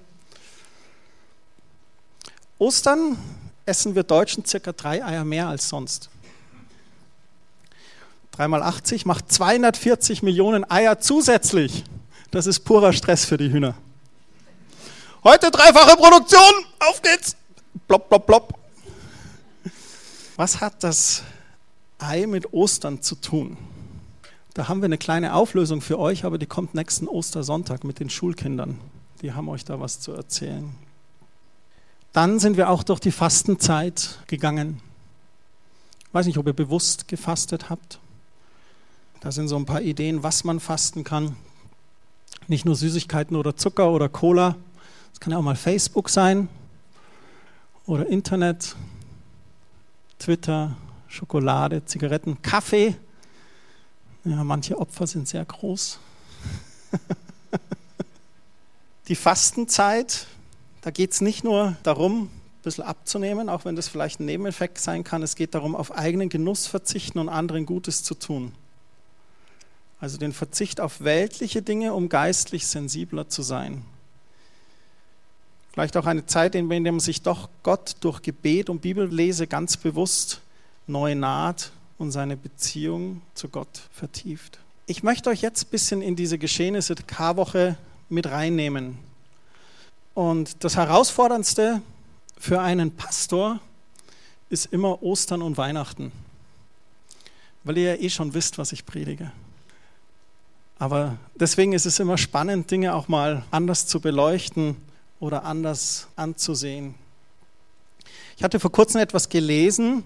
Ostern 2.59 3.17
essen 3.65 3.95
wir 3.95 4.03
Deutschen 4.03 4.45
circa 4.45 4.73
drei 4.73 5.05
Eier 5.05 5.25
mehr 5.25 5.49
als 5.49 5.69
sonst. 5.69 6.11
3 8.33 8.49
mal 8.49 8.63
80 8.63 9.07
macht 9.07 9.33
240 9.33 10.23
Millionen 10.23 10.71
Eier 10.71 11.01
zusätzlich. 11.01 11.85
Das 12.31 12.47
ist 12.47 12.61
purer 12.61 12.93
Stress 12.93 13.25
für 13.25 13.39
die 13.39 13.51
Hühner. 13.51 13.75
Heute 15.25 15.51
dreifache 15.51 15.97
Produktion. 15.97 16.41
Auf 16.81 17.01
geht's. 17.01 17.35
Plopp, 17.89 18.09
plopp, 18.09 18.27
plopp. 18.27 18.66
Was 20.37 20.61
hat 20.61 20.85
das 20.85 21.23
Ei 21.99 22.27
mit 22.27 22.53
Ostern 22.53 23.01
zu 23.01 23.15
tun? 23.15 23.57
Da 24.53 24.69
haben 24.69 24.83
wir 24.83 24.85
eine 24.85 24.99
kleine 24.99 25.35
Auflösung 25.35 25.81
für 25.81 25.99
euch, 25.99 26.27
aber 26.27 26.37
die 26.37 26.45
kommt 26.45 26.75
nächsten 26.75 27.09
Ostersonntag 27.09 27.85
mit 27.85 28.01
den 28.01 28.11
Schulkindern. 28.11 28.79
Die 29.23 29.33
haben 29.33 29.49
euch 29.49 29.65
da 29.65 29.81
was 29.81 29.99
zu 29.99 30.13
erzählen. 30.13 30.75
Dann 32.13 32.39
sind 32.39 32.59
wir 32.59 32.69
auch 32.69 32.83
durch 32.83 33.01
die 33.01 33.13
Fastenzeit 33.13 34.19
gegangen. 34.27 34.83
Ich 36.01 36.15
weiß 36.15 36.27
nicht, 36.27 36.37
ob 36.37 36.47
ihr 36.47 36.53
bewusst 36.53 37.09
gefastet 37.09 37.71
habt. 37.71 37.99
Da 39.21 39.33
sind 39.33 39.49
so 39.49 39.57
ein 39.57 39.65
paar 39.65 39.81
Ideen, 39.81 40.23
was 40.23 40.45
man 40.45 40.61
fasten 40.61 41.03
kann. 41.03 41.37
Nicht 42.47 42.67
nur 42.67 42.77
Süßigkeiten 42.77 43.37
oder 43.37 43.57
Zucker 43.57 43.91
oder 43.91 44.11
Cola. 44.11 44.57
Es 45.15 45.21
kann 45.21 45.33
ja 45.33 45.39
auch 45.39 45.43
mal 45.43 45.57
Facebook 45.57 46.11
sein 46.11 46.49
oder 47.87 48.07
Internet 48.07 48.77
Twitter, 50.19 50.77
Schokolade, 51.09 51.85
Zigaretten, 51.85 52.41
Kaffee. 52.43 52.95
Ja, 54.25 54.43
manche 54.45 54.79
Opfer 54.79 55.07
sind 55.07 55.29
sehr 55.29 55.45
groß. 55.45 55.99
Die 59.09 59.15
Fastenzeit, 59.15 60.27
da 60.81 60.91
geht 60.91 61.13
es 61.13 61.21
nicht 61.21 61.45
nur 61.45 61.77
darum, 61.85 62.25
ein 62.25 62.63
bisschen 62.63 62.85
abzunehmen, 62.85 63.49
auch 63.49 63.65
wenn 63.65 63.77
das 63.77 63.89
vielleicht 63.89 64.19
ein 64.19 64.25
Nebeneffekt 64.25 64.79
sein 64.79 65.05
kann. 65.05 65.23
Es 65.23 65.37
geht 65.37 65.55
darum, 65.55 65.77
auf 65.77 65.97
eigenen 65.97 66.29
Genuss 66.29 66.67
verzichten 66.67 67.19
und 67.21 67.29
anderen 67.29 67.67
Gutes 67.67 68.03
zu 68.03 68.15
tun. 68.15 68.53
Also 70.01 70.19
den 70.19 70.33
Verzicht 70.33 70.81
auf 70.81 71.01
weltliche 71.03 71.63
Dinge, 71.63 71.95
um 71.95 72.09
geistlich 72.09 72.67
sensibler 72.67 73.29
zu 73.29 73.43
sein. 73.43 73.85
Vielleicht 75.77 75.99
auch 75.99 76.07
eine 76.07 76.25
Zeit, 76.25 76.55
in 76.55 76.71
der 76.71 76.81
man 76.91 77.01
sich 77.01 77.21
doch 77.21 77.51
Gott 77.63 77.97
durch 78.01 78.23
Gebet 78.23 78.71
und 78.71 78.81
Bibellese 78.81 79.47
ganz 79.47 79.77
bewusst 79.77 80.41
neu 80.87 81.15
naht 81.15 81.71
und 81.99 82.13
seine 82.13 82.39
Beziehung 82.39 83.21
zu 83.35 83.51
Gott 83.51 83.83
vertieft. 83.93 84.59
Ich 84.87 85.03
möchte 85.03 85.29
euch 85.29 85.43
jetzt 85.43 85.67
ein 85.67 85.71
bisschen 85.71 86.01
in 86.01 86.17
diese 86.17 86.39
Geschehnisse 86.39 86.95
der 86.95 87.05
Karwoche 87.05 87.77
mit 88.09 88.27
reinnehmen. 88.27 88.97
Und 90.15 90.65
das 90.65 90.77
Herausforderndste 90.77 91.83
für 92.39 92.63
einen 92.63 92.91
Pastor 92.93 93.61
ist 94.49 94.73
immer 94.73 95.03
Ostern 95.03 95.43
und 95.43 95.59
Weihnachten. 95.59 96.11
weil 97.65 97.77
ihr 97.77 97.97
ja 97.97 98.01
eh 98.01 98.09
schon 98.09 98.33
wisst, 98.33 98.57
was 98.57 98.73
ich 98.73 98.87
predige. 98.87 99.31
Aber 100.79 101.19
deswegen 101.35 101.75
ist 101.75 101.85
es 101.85 101.99
immer 101.99 102.17
spannend, 102.17 102.71
Dinge 102.71 102.95
auch 102.95 103.09
mal 103.09 103.45
anders 103.51 103.87
zu 103.87 104.01
beleuchten 104.01 104.77
oder 105.21 105.45
anders 105.45 106.09
anzusehen. 106.17 106.95
Ich 108.37 108.45
hatte 108.45 108.61
vor 108.61 108.73
kurzem 108.73 109.01
etwas 109.01 109.29
gelesen, 109.29 110.05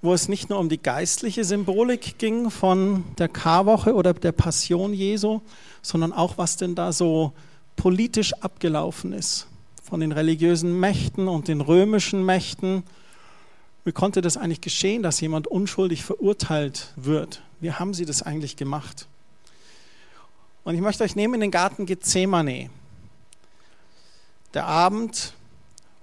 wo 0.00 0.12
es 0.12 0.28
nicht 0.28 0.50
nur 0.50 0.58
um 0.58 0.68
die 0.68 0.82
geistliche 0.82 1.44
Symbolik 1.44 2.18
ging 2.18 2.50
von 2.50 3.04
der 3.18 3.28
Karwoche 3.28 3.94
oder 3.94 4.12
der 4.12 4.32
Passion 4.32 4.92
Jesu, 4.92 5.40
sondern 5.82 6.12
auch, 6.12 6.36
was 6.36 6.56
denn 6.56 6.74
da 6.74 6.92
so 6.92 7.32
politisch 7.76 8.34
abgelaufen 8.34 9.12
ist 9.12 9.46
von 9.82 10.00
den 10.00 10.12
religiösen 10.12 10.78
Mächten 10.80 11.28
und 11.28 11.48
den 11.48 11.60
römischen 11.60 12.24
Mächten. 12.24 12.82
Wie 13.84 13.92
konnte 13.92 14.22
das 14.22 14.36
eigentlich 14.36 14.62
geschehen, 14.62 15.02
dass 15.02 15.20
jemand 15.20 15.46
unschuldig 15.46 16.02
verurteilt 16.02 16.92
wird? 16.96 17.42
Wie 17.60 17.72
haben 17.72 17.94
sie 17.94 18.06
das 18.06 18.22
eigentlich 18.22 18.56
gemacht? 18.56 19.06
Und 20.64 20.74
ich 20.74 20.80
möchte 20.80 21.04
euch 21.04 21.16
nehmen 21.16 21.34
in 21.34 21.40
den 21.40 21.50
Garten 21.50 21.84
Gethsemane. 21.84 22.70
Der 24.54 24.66
Abend 24.66 25.34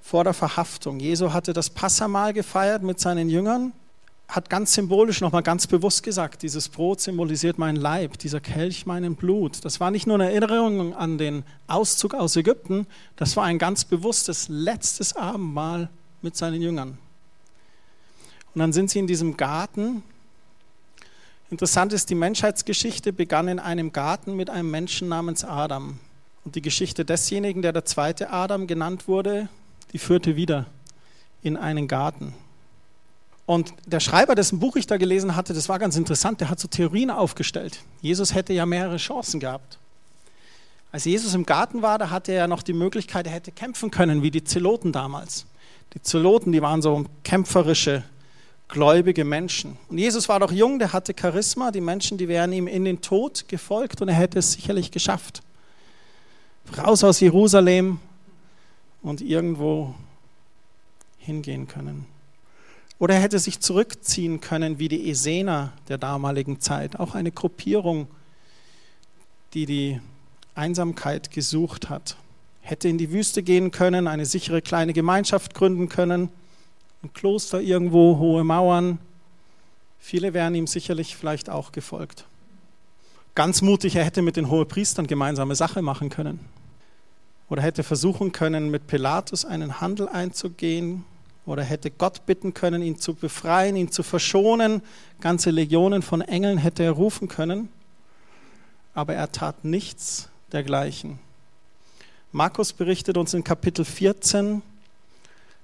vor 0.01 0.24
der 0.24 0.34
Verhaftung. 0.34 1.00
Jesu 1.00 1.34
hatte 1.34 1.53
das 1.53 1.70
Passamal 1.70 2.34
gefeiert 2.34 2.84
mit 2.84 3.00
seinen 3.00 3.29
Jüngern, 3.29 3.72
hat 4.27 4.50
ganz 4.50 4.74
symbolisch 4.74 5.22
nochmal 5.22 5.43
ganz 5.43 5.67
bewusst 5.67 6.03
gesagt, 6.03 6.41
dieses 6.43 6.70
Brot 6.70 7.01
symbolisiert 7.01 7.58
meinen 7.58 7.77
Leib, 7.77 8.17
dieser 8.17 8.39
Kelch 8.39 8.86
meinen 8.86 9.15
Blut. 9.15 9.63
Das 9.63 9.79
war 9.79 9.89
nicht 9.89 10.08
nur 10.08 10.15
eine 10.15 10.31
Erinnerung 10.31 10.96
an 10.96 11.17
den 11.17 11.43
Auszug 11.67 12.13
aus 12.13 12.36
Ägypten, 12.36 12.88
das 13.15 13.36
war 13.38 13.46
ein 13.46 13.58
ganz 13.58 13.86
bewusstes 13.86 14.48
letztes 14.50 15.15
Abendmahl 15.15 15.89
mit 16.22 16.36
seinen 16.36 16.62
Jüngern. 16.62 16.98
Und 18.53 18.60
dann 18.60 18.74
sind 18.74 18.89
sie 18.89 19.00
in 19.00 19.08
diesem 19.08 19.38
Garten 19.38 20.03
Interessant 21.51 21.91
ist, 21.91 22.10
die 22.10 22.15
Menschheitsgeschichte 22.15 23.12
begann 23.12 23.50
in 23.50 23.60
einem 23.60 23.91
Garten 23.91 24.38
mit 24.38 24.50
einem 24.50 24.72
Menschen 24.72 25.10
namens 25.10 25.43
Adam. 25.43 26.00
Und 26.43 26.55
die 26.55 26.62
Geschichte 26.62 27.05
desjenigen, 27.05 27.62
der 27.62 27.74
der 27.74 27.86
zweite 27.86 28.31
Adam 28.31 28.67
genannt 28.67 29.07
wurde, 29.07 29.48
die 29.93 30.00
führte 30.00 30.36
wieder 30.36 30.65
in 31.43 31.57
einen 31.57 31.88
Garten. 31.88 32.33
Und 33.45 33.74
der 33.86 34.00
Schreiber, 34.00 34.36
dessen 34.36 34.60
Buch 34.60 34.75
ich 34.75 34.88
da 34.88 34.98
gelesen 34.98 35.36
hatte, 35.36 35.53
das 35.53 35.67
war 35.67 35.77
ganz 35.77 35.98
interessant, 35.98 36.41
der 36.41 36.50
hat 36.50 36.60
so 36.60 36.67
Theorien 36.67 37.10
aufgestellt. 37.10 37.79
Jesus 38.01 38.33
hätte 38.33 38.53
ja 38.53 38.65
mehrere 38.65 38.98
Chancen 38.98 39.39
gehabt. 39.39 39.77
Als 40.91 41.05
Jesus 41.05 41.33
im 41.33 41.45
Garten 41.45 41.81
war, 41.81 41.98
da 41.98 42.10
hatte 42.10 42.31
er 42.31 42.39
ja 42.39 42.48
noch 42.48 42.63
die 42.63 42.74
Möglichkeit, 42.74 43.25
er 43.25 43.33
hätte 43.33 43.51
kämpfen 43.51 43.91
können, 43.91 44.24
wie 44.24 44.31
die 44.31 44.43
Zeloten 44.43 44.91
damals. 44.91 45.45
Die 45.93 46.01
Zeloten, 46.01 46.51
die 46.51 46.62
waren 46.62 46.81
so 46.81 47.05
kämpferische 47.24 48.03
gläubige 48.67 49.25
Menschen. 49.25 49.77
Und 49.89 49.98
Jesus 49.98 50.29
war 50.29 50.39
doch 50.39 50.51
jung, 50.51 50.79
der 50.79 50.93
hatte 50.93 51.13
Charisma, 51.19 51.71
die 51.71 51.81
Menschen, 51.81 52.17
die 52.17 52.27
wären 52.27 52.53
ihm 52.53 52.67
in 52.67 52.86
den 52.86 53.01
Tod 53.01 53.48
gefolgt 53.48 54.01
und 54.01 54.07
er 54.07 54.15
hätte 54.15 54.39
es 54.39 54.53
sicherlich 54.53 54.91
geschafft. 54.91 55.41
Raus 56.78 57.04
aus 57.04 57.20
Jerusalem 57.20 58.00
und 59.01 59.22
irgendwo 59.22 59.96
hingehen 61.18 61.68
können. 61.68 62.06
Oder 63.00 63.16
er 63.16 63.22
hätte 63.22 63.40
sich 63.40 63.60
zurückziehen 63.60 64.42
können 64.42 64.80
wie 64.80 64.88
die 64.88 65.10
Essener 65.10 65.74
der 65.88 65.98
damaligen 65.98 66.60
Zeit, 66.60 67.00
auch 67.00 67.16
eine 67.16 67.32
Gruppierung, 67.32 68.08
die 69.54 69.66
die 69.66 70.00
Einsamkeit 70.56 71.32
gesucht 71.32 71.90
hat. 71.90 72.16
Hätte 72.62 72.88
in 72.88 72.98
die 72.98 73.12
Wüste 73.12 73.42
gehen 73.42 73.72
können, 73.72 74.08
eine 74.08 74.25
sichere 74.25 74.62
kleine 74.62 74.94
Gemeinschaft 74.94 75.54
gründen 75.54 75.90
können 75.90 76.30
ein 77.04 77.13
Kloster 77.13 77.62
irgendwo, 77.62 78.18
hohe 78.18 78.44
Mauern. 78.44 79.00
Viele 80.00 80.34
wären 80.34 80.56
ihm 80.56 80.68
sicherlich 80.68 81.16
vielleicht 81.16 81.50
auch 81.50 81.72
gefolgt. 81.72 82.25
Ganz 83.34 83.62
mutig, 83.62 83.96
er 83.96 84.04
hätte 84.04 84.22
mit 84.22 84.36
den 84.36 84.50
Hohepriestern 84.50 85.08
gemeinsame 85.08 85.56
Sache 85.56 85.82
machen 85.82 86.10
können. 86.10 86.40
Oder 87.51 87.63
hätte 87.63 87.84
versuchen 87.84 88.31
können, 88.31 88.72
mit 88.72 88.88
Pilatus 88.88 89.43
einen 89.43 89.81
Handel 89.81 90.08
einzugehen. 90.08 91.03
Oder 91.46 91.63
hätte 91.63 91.91
Gott 91.91 92.25
bitten 92.25 92.53
können, 92.53 92.81
ihn 92.81 92.98
zu 92.98 93.13
befreien, 93.13 93.75
ihn 93.75 93.91
zu 93.91 94.03
verschonen. 94.03 94.81
Ganze 95.20 95.51
Legionen 95.51 96.01
von 96.01 96.22
Engeln 96.22 96.58
hätte 96.58 96.84
er 96.84 96.93
rufen 96.93 97.27
können. 97.27 97.67
Aber 98.93 99.15
er 99.15 99.34
tat 99.34 99.65
nichts 99.65 100.29
dergleichen. 100.53 101.20
Markus 102.31 102.72
berichtet 102.72 103.17
uns 103.17 103.34
in 103.34 103.43
Kapitel 103.43 103.84
14, 103.84 104.62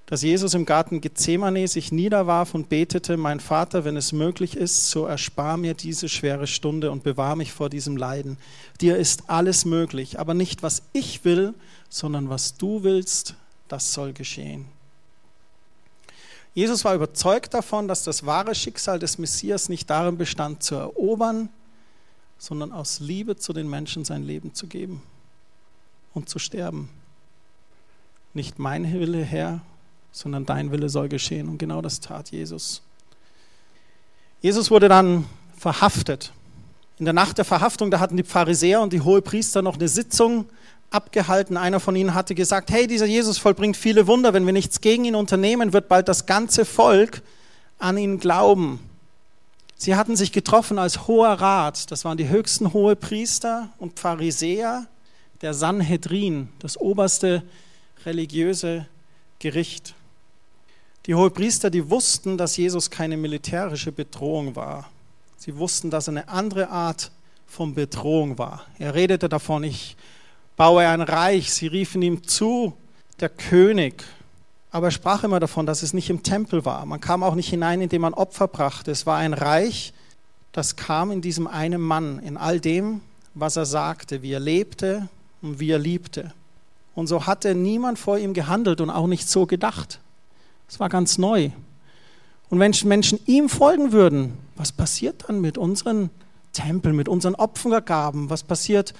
dass 0.08 0.22
Jesus 0.22 0.54
im 0.54 0.64
Garten 0.64 1.02
Gethsemane 1.02 1.68
sich 1.68 1.92
niederwarf 1.92 2.54
und 2.54 2.70
betete, 2.70 3.18
mein 3.18 3.40
Vater, 3.40 3.84
wenn 3.84 3.94
es 3.94 4.12
möglich 4.12 4.56
ist, 4.56 4.88
so 4.90 5.04
erspar 5.04 5.58
mir 5.58 5.74
diese 5.74 6.08
schwere 6.08 6.46
Stunde 6.46 6.90
und 6.90 7.02
bewahr 7.02 7.36
mich 7.36 7.52
vor 7.52 7.68
diesem 7.68 7.94
Leiden. 7.94 8.38
Dir 8.80 8.96
ist 8.96 9.28
alles 9.28 9.66
möglich, 9.66 10.18
aber 10.18 10.32
nicht 10.32 10.62
was 10.62 10.82
ich 10.94 11.26
will, 11.26 11.52
sondern 11.90 12.30
was 12.30 12.56
du 12.56 12.84
willst, 12.84 13.34
das 13.68 13.92
soll 13.92 14.14
geschehen. 14.14 14.64
Jesus 16.54 16.86
war 16.86 16.94
überzeugt 16.94 17.52
davon, 17.52 17.86
dass 17.86 18.02
das 18.02 18.24
wahre 18.24 18.54
Schicksal 18.54 18.98
des 18.98 19.18
Messias 19.18 19.68
nicht 19.68 19.90
darin 19.90 20.16
bestand, 20.16 20.62
zu 20.62 20.74
erobern, 20.74 21.50
sondern 22.38 22.72
aus 22.72 23.00
Liebe 23.00 23.36
zu 23.36 23.52
den 23.52 23.68
Menschen 23.68 24.06
sein 24.06 24.22
Leben 24.22 24.54
zu 24.54 24.68
geben 24.68 25.02
und 26.14 26.30
zu 26.30 26.38
sterben. 26.38 26.88
Nicht 28.32 28.58
mein 28.58 28.90
Wille, 28.90 29.22
Herr, 29.22 29.60
sondern 30.18 30.44
dein 30.44 30.72
Wille 30.72 30.88
soll 30.88 31.08
geschehen. 31.08 31.48
Und 31.48 31.58
genau 31.58 31.80
das 31.80 32.00
tat 32.00 32.30
Jesus. 32.30 32.82
Jesus 34.40 34.70
wurde 34.70 34.88
dann 34.88 35.26
verhaftet. 35.56 36.32
In 36.98 37.04
der 37.04 37.14
Nacht 37.14 37.38
der 37.38 37.44
Verhaftung, 37.44 37.90
da 37.90 38.00
hatten 38.00 38.16
die 38.16 38.24
Pharisäer 38.24 38.80
und 38.80 38.92
die 38.92 39.00
Hohepriester 39.00 39.62
noch 39.62 39.76
eine 39.76 39.88
Sitzung 39.88 40.46
abgehalten. 40.90 41.56
Einer 41.56 41.78
von 41.78 41.94
ihnen 41.94 42.14
hatte 42.14 42.34
gesagt, 42.34 42.72
hey, 42.72 42.88
dieser 42.88 43.06
Jesus 43.06 43.38
vollbringt 43.38 43.76
viele 43.76 44.08
Wunder. 44.08 44.34
Wenn 44.34 44.46
wir 44.46 44.52
nichts 44.52 44.80
gegen 44.80 45.04
ihn 45.04 45.14
unternehmen, 45.14 45.72
wird 45.72 45.88
bald 45.88 46.08
das 46.08 46.26
ganze 46.26 46.64
Volk 46.64 47.22
an 47.78 47.96
ihn 47.96 48.18
glauben. 48.18 48.80
Sie 49.76 49.94
hatten 49.94 50.16
sich 50.16 50.32
getroffen 50.32 50.80
als 50.80 51.06
Hoher 51.06 51.34
Rat. 51.34 51.92
Das 51.92 52.04
waren 52.04 52.18
die 52.18 52.28
höchsten 52.28 52.72
Hohepriester 52.72 53.68
und 53.78 54.00
Pharisäer, 54.00 54.88
der 55.42 55.54
Sanhedrin, 55.54 56.48
das 56.58 56.76
oberste 56.76 57.44
religiöse 58.04 58.86
Gericht. 59.38 59.94
Die 61.08 61.14
Hohepriester, 61.14 61.70
die 61.70 61.88
wussten, 61.88 62.36
dass 62.36 62.58
Jesus 62.58 62.90
keine 62.90 63.16
militärische 63.16 63.92
Bedrohung 63.92 64.54
war. 64.54 64.90
Sie 65.38 65.56
wussten, 65.56 65.88
dass 65.88 66.06
er 66.06 66.12
eine 66.12 66.28
andere 66.28 66.68
Art 66.68 67.10
von 67.46 67.74
Bedrohung 67.74 68.36
war. 68.36 68.66
Er 68.78 68.94
redete 68.94 69.30
davon, 69.30 69.64
ich 69.64 69.96
baue 70.58 70.86
ein 70.86 71.00
Reich. 71.00 71.50
Sie 71.50 71.66
riefen 71.66 72.02
ihm 72.02 72.24
zu, 72.24 72.74
der 73.20 73.30
König. 73.30 74.04
Aber 74.70 74.88
er 74.88 74.90
sprach 74.90 75.24
immer 75.24 75.40
davon, 75.40 75.64
dass 75.64 75.82
es 75.82 75.94
nicht 75.94 76.10
im 76.10 76.22
Tempel 76.22 76.66
war. 76.66 76.84
Man 76.84 77.00
kam 77.00 77.22
auch 77.22 77.34
nicht 77.34 77.48
hinein, 77.48 77.80
indem 77.80 78.02
man 78.02 78.12
Opfer 78.12 78.46
brachte. 78.46 78.90
Es 78.90 79.06
war 79.06 79.16
ein 79.16 79.32
Reich, 79.32 79.94
das 80.52 80.76
kam 80.76 81.10
in 81.10 81.22
diesem 81.22 81.46
einen 81.46 81.80
Mann, 81.80 82.18
in 82.18 82.36
all 82.36 82.60
dem, 82.60 83.00
was 83.32 83.56
er 83.56 83.64
sagte, 83.64 84.20
wie 84.20 84.32
er 84.32 84.40
lebte 84.40 85.08
und 85.40 85.58
wie 85.58 85.70
er 85.70 85.78
liebte. 85.78 86.34
Und 86.94 87.06
so 87.06 87.24
hatte 87.26 87.54
niemand 87.54 87.98
vor 87.98 88.18
ihm 88.18 88.34
gehandelt 88.34 88.82
und 88.82 88.90
auch 88.90 89.06
nicht 89.06 89.26
so 89.26 89.46
gedacht. 89.46 90.00
Das 90.68 90.78
war 90.78 90.88
ganz 90.88 91.18
neu. 91.18 91.50
Und 92.50 92.60
wenn 92.60 92.74
Menschen 92.84 93.18
ihm 93.26 93.48
folgen 93.48 93.92
würden, 93.92 94.38
was 94.54 94.70
passiert 94.70 95.24
dann 95.26 95.40
mit 95.40 95.58
unseren 95.58 96.10
Tempeln, 96.52 96.94
mit 96.94 97.08
unseren 97.08 97.34
Opfergaben? 97.34 98.30
Was 98.30 98.42
passiert 98.42 98.94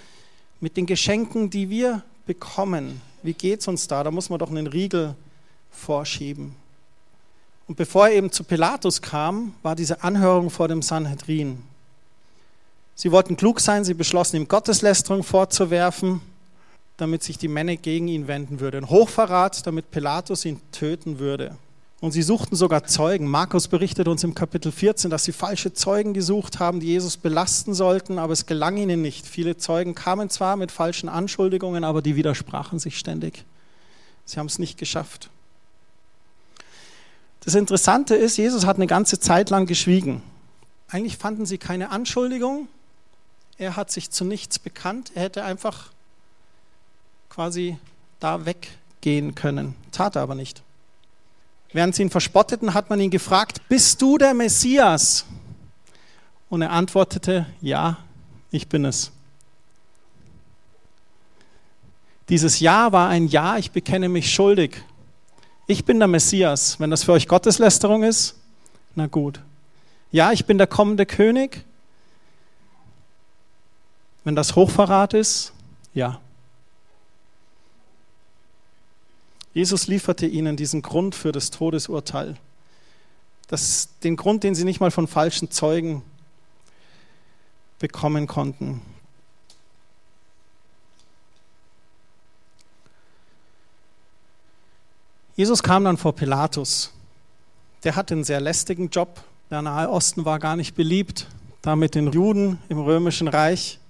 mit 0.61 0.77
den 0.77 0.87
Geschenken, 0.87 1.51
die 1.51 1.71
wir 1.71 2.03
bekommen? 2.27 3.01
Wie 3.23 3.33
geht 3.35 3.61
es 3.61 3.69
uns 3.69 3.87
da? 3.87 4.03
Da 4.03 4.11
muss 4.11 4.31
man 4.31 4.39
doch 4.39 4.51
einen 4.51 4.67
Riegel 4.67 5.15
vorschieben. 5.71 6.55
Und 7.67 7.77
bevor 7.77 8.09
er 8.09 8.15
eben 8.15 8.33
zu 8.33 8.45
Pilatus 8.45 9.03
kam, 9.03 9.55
war 9.63 9.77
diese 9.77 10.03
Anhörung 10.03 10.51
vor 10.51 10.69
dem 10.69 10.83
Sanhedrin. 10.83 11.63
Sie 12.95 13.13
wollten 13.13 13.37
klug 13.37 13.61
sein, 13.61 13.85
sie 13.85 13.95
beschlossen, 13.95 14.37
ihm 14.37 14.49
Gotteslästerung 14.49 15.23
vorzuwerfen 15.23 16.21
damit 16.99 17.23
sich 17.23 17.39
die 17.39 17.49
Männer 17.49 17.77
gegen 17.77 18.09
ihn 18.09 18.29
wenden 18.29 18.61
würden. 18.61 18.91
Hochverrat, 18.91 19.67
damit 19.67 19.91
Pilatus 19.91 20.45
ihn 20.45 20.61
töten 20.73 21.19
würde. 21.19 21.57
Und 22.01 22.13
sie 22.13 22.23
suchten 22.23 22.55
sogar 22.55 22.85
Zeugen. 22.85 23.27
Markus 23.27 23.67
berichtet 23.67 24.07
uns 24.07 24.23
im 24.23 24.35
Kapitel 24.35 24.71
14, 24.71 25.11
dass 25.11 25.25
sie 25.25 25.33
falsche 25.33 25.73
Zeugen 25.73 26.13
gesucht 26.13 26.59
haben, 26.61 26.81
die 26.81 26.89
Jesus 26.89 27.17
belasten 27.17 27.75
sollten, 27.75 28.19
aber 28.19 28.33
es 28.33 28.47
gelang 28.47 28.77
ihnen 28.77 29.01
nicht. 29.01 29.27
Viele 29.27 29.57
Zeugen 29.57 29.95
kamen 29.95 30.29
zwar 30.29 30.57
mit 30.57 30.71
falschen 30.71 31.09
Anschuldigungen, 31.09 31.83
aber 31.83 32.03
die 32.03 32.15
widersprachen 32.15 32.79
sich 32.79 32.99
ständig. 32.99 33.45
Sie 34.25 34.39
haben 34.39 34.47
es 34.47 34.59
nicht 34.59 34.77
geschafft. 34.77 35.31
Das 37.41 37.55
Interessante 37.55 38.15
ist, 38.15 38.37
Jesus 38.37 38.67
hat 38.67 38.77
eine 38.77 38.87
ganze 38.87 39.19
Zeit 39.19 39.51
lang 39.51 39.67
geschwiegen. 39.67 40.23
Eigentlich 40.89 41.17
fanden 41.17 41.47
sie 41.47 41.59
keine 41.59 41.91
Anschuldigung. 41.91 42.69
Er 43.57 43.77
hat 43.77 43.91
sich 43.91 44.11
zu 44.11 44.25
nichts 44.25 44.59
bekannt. 44.59 45.13
Er 45.15 45.23
hätte 45.23 45.45
einfach 45.45 45.91
quasi 47.29 47.79
da 48.21 48.45
weggehen 48.45 49.35
können. 49.35 49.75
Tat 49.93 50.17
er 50.17 50.23
aber 50.23 50.35
nicht. 50.35 50.63
Während 51.73 51.95
sie 51.95 52.03
ihn 52.03 52.11
verspotteten, 52.11 52.75
hat 52.75 52.89
man 52.91 53.01
ihn 53.01 53.11
gefragt, 53.11 53.61
bist 53.69 54.01
du 54.01 54.19
der 54.19 54.35
Messias? 54.35 55.27
Und 56.49 56.63
er 56.63 56.71
antwortete, 56.71 57.47
ja, 57.61 57.99
ich 58.51 58.69
bin 58.69 58.85
es. 58.85 59.13
Dieses 62.29 62.61
Ja 62.61 62.93
war 62.93 63.09
ein 63.09 63.29
Ja, 63.29 63.57
ich 63.57 63.71
bekenne 63.71 64.09
mich 64.09 64.33
schuldig. 64.33 64.83
Ich 65.67 65.85
bin 65.85 65.99
der 65.99 66.09
Messias. 66.09 66.81
Wenn 66.81 66.91
das 66.91 67.05
für 67.05 67.13
euch 67.13 67.29
Gotteslästerung 67.29 68.03
ist, 68.03 68.37
na 68.95 69.07
gut. 69.07 69.41
Ja, 70.11 70.33
ich 70.33 70.47
bin 70.47 70.59
der 70.59 70.67
kommende 70.67 71.05
König. 71.05 71.65
Wenn 74.25 74.35
das 74.35 74.57
Hochverrat 74.57 75.15
ist, 75.15 75.53
ja. 75.95 76.21
Jesus 79.59 79.89
lieferte 79.89 80.25
ihnen 80.25 80.57
diesen 80.57 80.83
Grund 80.83 81.17
für 81.17 81.33
das 81.33 81.51
Todesurteil. 81.51 82.37
Das, 83.49 83.89
den 84.05 84.15
Grund, 84.15 84.45
den 84.45 84.55
sie 84.55 84.63
nicht 84.63 84.79
mal 84.79 84.93
von 84.93 85.09
falschen 85.09 85.51
Zeugen 85.51 86.05
bekommen 87.81 88.29
konnten. 88.29 88.81
Jesus 95.35 95.65
kam 95.65 95.83
dann 95.83 95.97
vor 95.97 96.15
Pilatus. 96.15 96.93
Der 97.83 97.97
hatte 97.97 98.15
einen 98.15 98.23
sehr 98.23 98.41
lästigen 98.41 98.91
Job. 98.91 99.25
Der 99.51 99.63
Nahe 99.63 99.91
Osten 99.91 100.25
war 100.25 100.39
gar 100.39 100.55
nicht 100.55 100.77
beliebt, 100.77 101.27
da 101.63 101.75
mit 101.75 101.97
den 101.97 102.13
Juden 102.13 102.61
im 102.69 102.79
römischen 102.79 103.27
Reich. 103.27 103.81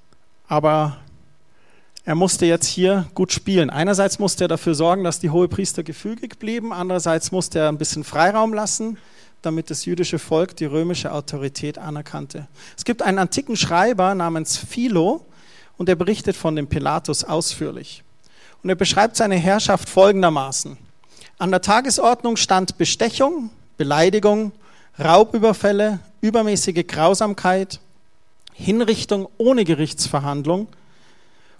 Aber 0.46 0.96
er 2.08 2.14
musste 2.14 2.46
jetzt 2.46 2.64
hier 2.66 3.06
gut 3.12 3.32
spielen. 3.32 3.68
Einerseits 3.68 4.18
musste 4.18 4.46
er 4.46 4.48
dafür 4.48 4.74
sorgen, 4.74 5.04
dass 5.04 5.20
die 5.20 5.28
Hohepriester 5.28 5.82
gefügig 5.82 6.38
blieben. 6.38 6.72
Andererseits 6.72 7.32
musste 7.32 7.58
er 7.58 7.68
ein 7.68 7.76
bisschen 7.76 8.02
Freiraum 8.02 8.54
lassen, 8.54 8.96
damit 9.42 9.68
das 9.68 9.84
jüdische 9.84 10.18
Volk 10.18 10.56
die 10.56 10.64
römische 10.64 11.12
Autorität 11.12 11.76
anerkannte. 11.76 12.48
Es 12.78 12.86
gibt 12.86 13.02
einen 13.02 13.18
antiken 13.18 13.58
Schreiber 13.58 14.14
namens 14.14 14.56
Philo 14.56 15.26
und 15.76 15.90
er 15.90 15.96
berichtet 15.96 16.34
von 16.34 16.56
dem 16.56 16.66
Pilatus 16.66 17.24
ausführlich. 17.24 18.02
Und 18.62 18.70
er 18.70 18.76
beschreibt 18.76 19.14
seine 19.14 19.36
Herrschaft 19.36 19.86
folgendermaßen. 19.86 20.78
An 21.36 21.50
der 21.50 21.60
Tagesordnung 21.60 22.38
stand 22.38 22.78
Bestechung, 22.78 23.50
Beleidigung, 23.76 24.52
Raubüberfälle, 24.98 25.98
übermäßige 26.22 26.86
Grausamkeit, 26.86 27.80
Hinrichtung 28.54 29.28
ohne 29.36 29.66
Gerichtsverhandlung 29.66 30.68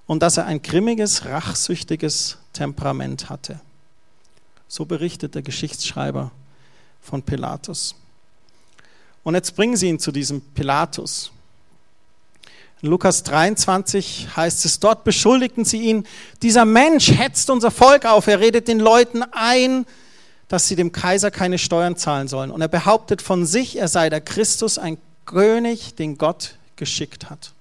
und 0.09 0.21
dass 0.21 0.39
er 0.39 0.47
ein 0.47 0.63
grimmiges, 0.63 1.27
rachsüchtiges 1.27 2.39
Temperament 2.55 3.29
hatte. 3.29 3.61
So 4.67 4.85
berichtet 4.85 5.37
der 5.37 5.43
Geschichtsschreiber 5.43 6.33
von 7.01 7.23
Pilatus. 7.23 7.95
Und 9.23 9.35
jetzt 9.35 9.55
bringen 9.55 9.77
sie 9.77 9.89
ihn 9.89 10.01
zu 10.01 10.11
diesem 10.11 10.41
Pilatus. 10.41 11.31
In 12.81 12.89
Lukas 12.89 13.23
23 13.23 14.29
heißt 14.35 14.65
es, 14.65 14.81
dort 14.81 15.05
beschuldigten 15.05 15.65
sie 15.65 15.83
ihn, 15.83 16.07
dieser 16.43 16.65
Mensch 16.65 17.11
hetzt 17.11 17.51
unser 17.51 17.71
Volk 17.71 18.07
auf, 18.07 18.27
er 18.29 18.41
redet 18.41 18.67
den 18.67 18.81
Leuten 18.81 19.23
ein, 19.33 19.85
dass 20.49 20.69
sie 20.69 20.77
dem 20.77 20.91
Kaiser 20.91 21.31
keine 21.31 21.59
Steuern 21.59 21.97
zahlen 21.97 22.29
sollen. 22.29 22.51
Und 22.51 22.63
er 22.63 22.69
behauptet 22.69 23.21
von 23.21 23.45
sich, 23.45 23.77
er 23.77 23.89
sei 23.89 24.09
der 24.09 24.23
Christus, 24.23 24.79
ein 24.79 24.97
König, 25.27 25.97
den 25.97 26.17
Gott 26.17 26.55
geschickt 26.77 27.29
hat. 27.29 27.53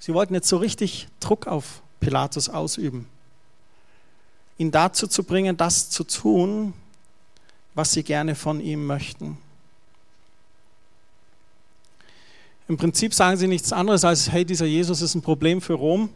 Sie 0.00 0.14
wollten 0.14 0.34
jetzt 0.34 0.48
so 0.48 0.56
richtig 0.56 1.08
Druck 1.20 1.46
auf 1.46 1.82
Pilatus 2.00 2.48
ausüben, 2.48 3.06
ihn 4.56 4.70
dazu 4.70 5.06
zu 5.06 5.22
bringen, 5.22 5.56
das 5.56 5.90
zu 5.90 6.04
tun, 6.04 6.72
was 7.74 7.92
sie 7.92 8.02
gerne 8.02 8.34
von 8.34 8.60
ihm 8.60 8.86
möchten. 8.86 9.38
Im 12.66 12.76
Prinzip 12.76 13.12
sagen 13.12 13.36
sie 13.36 13.46
nichts 13.46 13.72
anderes 13.72 14.04
als, 14.04 14.32
hey, 14.32 14.44
dieser 14.44 14.66
Jesus 14.66 15.02
ist 15.02 15.14
ein 15.14 15.22
Problem 15.22 15.60
für 15.60 15.74
Rom 15.74 16.08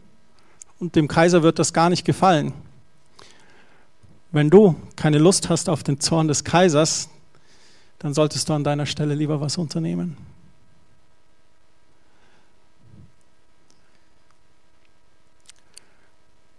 und 0.79 0.95
dem 0.95 1.07
Kaiser 1.07 1.43
wird 1.43 1.59
das 1.59 1.71
gar 1.71 1.89
nicht 1.89 2.05
gefallen. 2.05 2.53
Wenn 4.31 4.49
du 4.49 4.75
keine 4.95 5.19
Lust 5.19 5.49
hast 5.49 5.69
auf 5.69 5.83
den 5.83 5.99
Zorn 5.99 6.27
des 6.27 6.43
Kaisers, 6.43 7.09
dann 7.99 8.13
solltest 8.13 8.49
du 8.49 8.53
an 8.53 8.63
deiner 8.63 8.85
Stelle 8.85 9.15
lieber 9.15 9.41
was 9.41 9.57
unternehmen. 9.57 10.17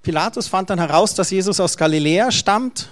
Pilatus 0.06 0.46
fand 0.46 0.70
dann 0.70 0.78
heraus, 0.78 1.14
dass 1.14 1.32
Jesus 1.32 1.58
aus 1.58 1.76
Galiläa 1.76 2.30
stammt 2.30 2.90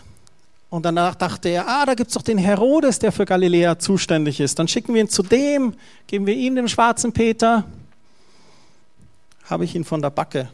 und 0.69 0.85
danach 0.85 1.15
dachte 1.15 1.49
er, 1.49 1.69
ah, 1.69 1.87
da 1.87 1.95
gibt 1.95 2.09
es 2.09 2.15
doch 2.15 2.23
den 2.23 2.39
Herodes, 2.39 2.99
der 2.99 3.13
für 3.13 3.25
Galiläa 3.25 3.79
zuständig 3.79 4.41
ist. 4.41 4.59
Dann 4.59 4.67
schicken 4.67 4.95
wir 4.95 5.01
ihn 5.01 5.09
zu 5.09 5.23
dem, 5.23 5.77
geben 6.09 6.27
wir 6.27 6.35
ihm 6.35 6.57
den 6.57 6.69
schwarzen 6.69 7.13
Peter. 7.13 7.63
Habe 9.45 9.65
ich 9.65 9.77
ihn 9.77 9.85
von 9.85 10.03
der 10.03 10.11
Backe. 10.11 10.49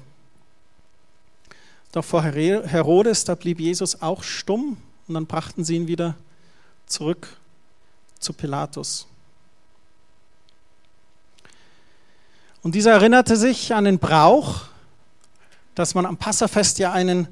Doch 1.92 2.04
vor 2.04 2.22
Herodes, 2.24 3.24
da 3.24 3.36
blieb 3.36 3.58
Jesus 3.58 4.02
auch 4.02 4.22
stumm 4.22 4.76
und 5.08 5.14
dann 5.14 5.24
brachten 5.24 5.64
sie 5.64 5.76
ihn 5.76 5.88
wieder 5.88 6.14
zurück 6.84 7.26
zu 8.18 8.34
Pilatus. 8.34 9.06
Und 12.62 12.74
dieser 12.74 12.92
erinnerte 12.92 13.38
sich 13.38 13.72
an 13.72 13.86
den 13.86 13.98
Brauch, 13.98 14.69
dass 15.74 15.94
man 15.94 16.06
am 16.06 16.16
Passafest 16.16 16.78
ja 16.78 16.92
einen 16.92 17.28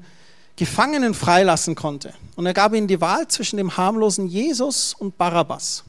Gefangenen 0.55 1.13
freilassen 1.13 1.75
konnte. 1.75 2.13
Und 2.35 2.45
er 2.45 2.53
gab 2.53 2.73
ihnen 2.73 2.87
die 2.87 2.99
Wahl 2.99 3.27
zwischen 3.27 3.57
dem 3.57 3.77
harmlosen 3.77 4.27
Jesus 4.27 4.93
und 4.93 5.17
Barabbas. 5.17 5.85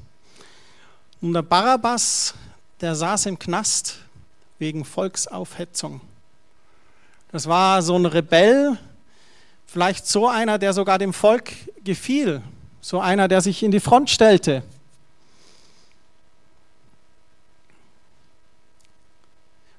Und 1.21 1.33
der 1.33 1.43
Barabbas, 1.43 2.35
der 2.81 2.95
saß 2.95 3.27
im 3.27 3.39
Knast 3.39 3.99
wegen 4.59 4.85
Volksaufhetzung. 4.85 6.01
Das 7.33 7.49
war 7.49 7.83
so 7.83 7.97
ein 7.97 8.07
Rebell, 8.07 8.79
vielleicht 9.67 10.07
so 10.07 10.29
einer, 10.29 10.59
der 10.59 10.73
sogar 10.73 10.99
dem 10.99 11.13
Volk 11.13 11.51
gefiel, 11.83 12.43
so 12.81 13.01
einer, 13.01 13.27
der 13.27 13.41
sich 13.41 13.63
in 13.63 13.71
die 13.71 13.81
Front 13.81 14.11
stellte. 14.11 14.63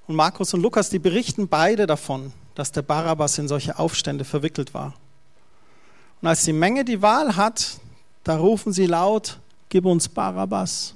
Und 0.08 0.16
Markus 0.16 0.54
und 0.54 0.62
Lukas, 0.62 0.90
die 0.90 1.00
berichten 1.00 1.48
beide 1.48 1.88
davon 1.88 2.34
dass 2.56 2.72
der 2.72 2.82
Barabbas 2.82 3.38
in 3.38 3.48
solche 3.48 3.80
Aufstände 3.80 4.26
verwickelt 4.26 4.74
war. 4.74 4.94
Und 6.22 6.28
als 6.28 6.44
die 6.44 6.54
Menge 6.54 6.86
die 6.86 7.02
Wahl 7.02 7.36
hat, 7.36 7.80
da 8.24 8.38
rufen 8.38 8.74
sie 8.74 8.86
laut, 8.86 9.40
gib 9.70 9.86
uns 9.86 10.08
Barabbas. 10.08 10.94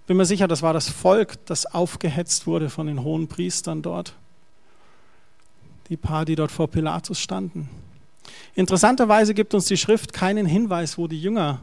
Ich 0.00 0.06
bin 0.06 0.16
mir 0.16 0.24
sicher, 0.24 0.48
das 0.48 0.62
war 0.62 0.72
das 0.72 0.88
Volk, 0.88 1.44
das 1.46 1.66
aufgehetzt 1.66 2.46
wurde 2.46 2.70
von 2.70 2.86
den 2.86 3.02
hohen 3.02 3.28
Priestern 3.28 3.82
dort. 3.82 4.14
Die 5.88 5.96
paar, 5.96 6.24
die 6.24 6.34
dort 6.34 6.50
vor 6.50 6.68
Pilatus 6.68 7.20
standen. 7.20 7.68
Interessanterweise 8.54 9.34
gibt 9.34 9.54
uns 9.54 9.66
die 9.66 9.76
Schrift 9.76 10.12
keinen 10.12 10.46
Hinweis, 10.46 10.98
wo 10.98 11.06
die 11.06 11.20
Jünger 11.20 11.60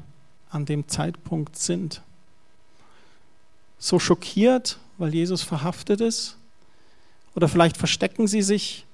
an 0.50 0.66
dem 0.66 0.88
Zeitpunkt 0.88 1.58
sind. 1.58 2.02
So 3.78 4.00
schockiert, 4.00 4.80
weil 4.98 5.14
Jesus 5.14 5.42
verhaftet 5.42 6.02
ist, 6.02 6.38
oder 7.40 7.48
vielleicht 7.48 7.78
verstecken 7.78 8.28
sie 8.28 8.42
sich 8.42 8.86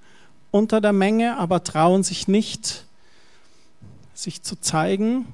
unter 0.52 0.80
der 0.80 0.94
Menge, 0.94 1.36
aber 1.40 1.64
trauen 1.64 2.04
sich 2.04 2.28
nicht, 2.28 2.86
sich 4.14 4.44
zu 4.44 4.62
zeigen. 4.62 5.26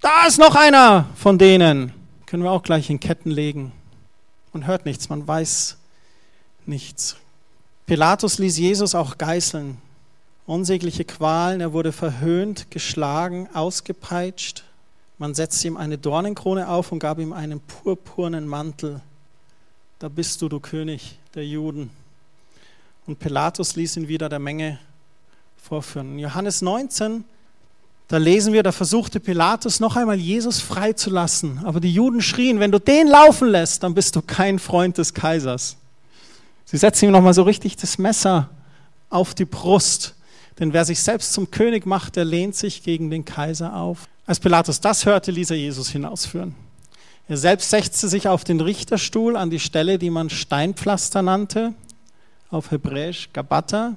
Da 0.00 0.26
ist 0.26 0.38
noch 0.38 0.54
einer 0.54 1.04
von 1.14 1.36
denen. 1.36 1.92
Können 2.24 2.42
wir 2.42 2.52
auch 2.52 2.62
gleich 2.62 2.88
in 2.88 3.00
Ketten 3.00 3.30
legen. 3.30 3.70
Man 4.54 4.66
hört 4.66 4.86
nichts, 4.86 5.10
man 5.10 5.28
weiß 5.28 5.76
nichts. 6.64 7.16
Pilatus 7.84 8.38
ließ 8.38 8.56
Jesus 8.56 8.94
auch 8.94 9.18
geißeln. 9.18 9.76
Unsägliche 10.46 11.04
Qualen, 11.04 11.60
er 11.60 11.74
wurde 11.74 11.92
verhöhnt, 11.92 12.70
geschlagen, 12.70 13.46
ausgepeitscht. 13.52 14.64
Man 15.18 15.34
setzte 15.34 15.68
ihm 15.68 15.76
eine 15.76 15.98
Dornenkrone 15.98 16.66
auf 16.66 16.92
und 16.92 16.98
gab 16.98 17.18
ihm 17.18 17.34
einen 17.34 17.60
purpurnen 17.60 18.48
Mantel. 18.48 19.02
Da 19.98 20.08
bist 20.08 20.40
du, 20.40 20.48
du 20.48 20.60
König 20.60 21.18
der 21.34 21.46
Juden. 21.46 21.90
Und 23.06 23.18
Pilatus 23.18 23.76
ließ 23.76 23.98
ihn 23.98 24.08
wieder 24.08 24.28
der 24.28 24.38
Menge 24.38 24.78
vorführen. 25.56 26.12
In 26.12 26.18
Johannes 26.20 26.62
19, 26.62 27.24
da 28.08 28.16
lesen 28.16 28.52
wir, 28.54 28.62
da 28.62 28.72
versuchte 28.72 29.20
Pilatus 29.20 29.78
noch 29.78 29.96
einmal 29.96 30.16
Jesus 30.16 30.60
freizulassen. 30.60 31.60
Aber 31.64 31.80
die 31.80 31.92
Juden 31.92 32.22
schrien, 32.22 32.60
wenn 32.60 32.72
du 32.72 32.78
den 32.78 33.08
laufen 33.08 33.48
lässt, 33.48 33.82
dann 33.82 33.94
bist 33.94 34.16
du 34.16 34.22
kein 34.22 34.58
Freund 34.58 34.96
des 34.96 35.12
Kaisers. 35.12 35.76
Sie 36.64 36.78
setzen 36.78 37.06
ihm 37.06 37.10
nochmal 37.12 37.34
so 37.34 37.42
richtig 37.42 37.76
das 37.76 37.98
Messer 37.98 38.48
auf 39.10 39.34
die 39.34 39.44
Brust. 39.44 40.14
Denn 40.58 40.72
wer 40.72 40.86
sich 40.86 41.02
selbst 41.02 41.34
zum 41.34 41.50
König 41.50 41.84
macht, 41.84 42.16
der 42.16 42.24
lehnt 42.24 42.56
sich 42.56 42.82
gegen 42.82 43.10
den 43.10 43.26
Kaiser 43.26 43.76
auf. 43.76 44.08
Als 44.24 44.40
Pilatus 44.40 44.80
das 44.80 45.04
hörte, 45.04 45.30
ließ 45.30 45.50
er 45.50 45.58
Jesus 45.58 45.90
hinausführen. 45.90 46.54
Er 47.28 47.36
selbst 47.36 47.68
setzte 47.68 48.08
sich 48.08 48.28
auf 48.28 48.44
den 48.44 48.60
Richterstuhl 48.60 49.36
an 49.36 49.50
die 49.50 49.60
Stelle, 49.60 49.98
die 49.98 50.10
man 50.10 50.30
Steinpflaster 50.30 51.20
nannte 51.20 51.74
auf 52.54 52.70
Hebräisch 52.70 53.30
Gabata. 53.32 53.96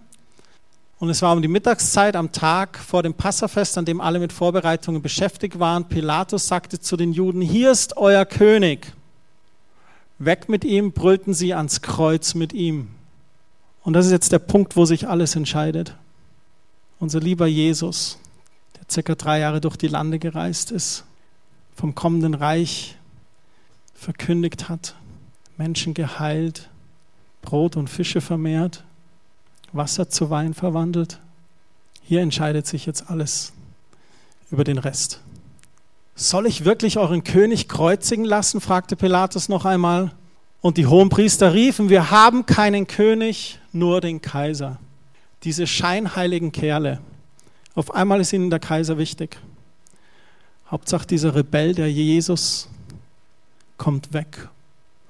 Und 1.00 1.10
es 1.10 1.22
war 1.22 1.34
um 1.34 1.42
die 1.44 1.48
Mittagszeit 1.48 2.16
am 2.16 2.32
Tag 2.32 2.80
vor 2.80 3.04
dem 3.04 3.14
Passafest, 3.14 3.78
an 3.78 3.86
dem 3.86 4.02
alle 4.02 4.20
mit 4.20 4.34
Vorbereitungen 4.34 5.02
beschäftigt 5.02 5.60
waren. 5.60 5.88
Pilatus 5.88 6.48
sagte 6.48 6.80
zu 6.80 6.98
den 6.98 7.14
Juden, 7.14 7.42
hier 7.42 7.72
ist 7.72 7.98
euer 7.98 8.26
König. 8.26 8.94
Weg 10.18 10.50
mit 10.50 10.66
ihm, 10.66 10.92
brüllten 10.92 11.36
sie 11.36 11.54
ans 11.54 11.84
Kreuz 11.84 12.34
mit 12.34 12.52
ihm. 12.52 12.88
Und 13.84 13.94
das 13.94 14.08
ist 14.08 14.12
jetzt 14.12 14.32
der 14.32 14.40
Punkt, 14.40 14.76
wo 14.76 14.86
sich 14.86 15.08
alles 15.08 15.36
entscheidet. 15.36 15.96
Unser 17.00 17.20
lieber 17.20 17.46
Jesus, 17.46 18.18
der 18.76 18.86
circa 18.90 19.14
drei 19.14 19.40
Jahre 19.40 19.62
durch 19.62 19.78
die 19.78 19.88
Lande 19.88 20.18
gereist 20.18 20.72
ist, 20.72 21.06
vom 21.76 21.94
kommenden 21.94 22.34
Reich 22.34 22.98
verkündigt 23.94 24.68
hat, 24.68 24.96
Menschen 25.58 25.94
geheilt, 25.94 26.70
Brot 27.48 27.78
und 27.78 27.90
Fische 27.90 28.20
vermehrt, 28.20 28.84
Wasser 29.72 30.10
zu 30.10 30.30
Wein 30.30 30.54
verwandelt. 30.54 31.22
Hier 32.02 32.20
entscheidet 32.20 32.68
sich 32.68 32.86
jetzt 32.86 33.10
alles 33.10 33.54
über 34.52 34.66
den 34.66 34.78
Rest. 34.78 35.22
Soll 36.14 36.46
ich 36.46 36.66
wirklich 36.66 36.98
euren 36.98 37.24
König 37.24 37.70
kreuzigen 37.70 38.26
lassen? 38.26 38.60
fragte 38.60 38.98
Pilatus 38.98 39.48
noch 39.48 39.64
einmal. 39.64 40.12
Und 40.60 40.76
die 40.76 40.88
Hohenpriester 40.88 41.54
riefen, 41.54 41.88
wir 41.88 42.12
haben 42.12 42.46
keinen 42.46 42.86
König, 42.86 43.60
nur 43.72 44.02
den 44.02 44.20
Kaiser. 44.20 44.78
Diese 45.44 45.68
scheinheiligen 45.68 46.52
Kerle. 46.52 47.00
Auf 47.76 47.96
einmal 47.96 48.20
ist 48.20 48.34
ihnen 48.34 48.50
der 48.50 48.60
Kaiser 48.60 48.98
wichtig. 48.98 49.38
Hauptsache 50.70 51.08
dieser 51.08 51.34
Rebell, 51.34 51.74
der 51.74 51.90
Jesus, 51.90 52.68
kommt 53.78 54.12
weg 54.12 54.50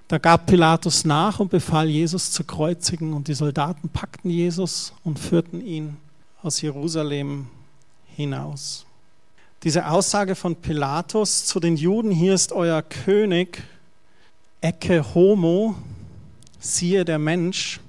da 0.08 0.18
gab 0.18 0.46
Pilatus 0.46 1.04
nach 1.04 1.40
und 1.40 1.52
befahl 1.52 1.90
Jesus 1.90 2.32
zu 2.32 2.44
kreuzigen 2.46 3.14
und 3.14 3.28
die 3.28 3.34
Soldaten 3.34 3.90
packten 3.90 4.30
Jesus 4.30 4.94
und 5.04 5.20
führten 5.20 5.66
ihn 5.66 5.98
aus 6.42 6.62
Jerusalem 6.62 7.48
hinaus. 8.16 8.86
Diese 9.64 9.90
Aussage 9.90 10.36
von 10.36 10.56
Pilatus 10.56 11.46
zu 11.46 11.60
den 11.60 11.76
Juden, 11.76 12.12
hier 12.12 12.34
ist 12.34 12.54
euer 12.54 12.82
König, 12.84 13.64
Ecke 14.62 15.14
Homo, 15.14 15.76
siehe 16.60 17.04
der 17.04 17.20
Mensch. 17.20 17.82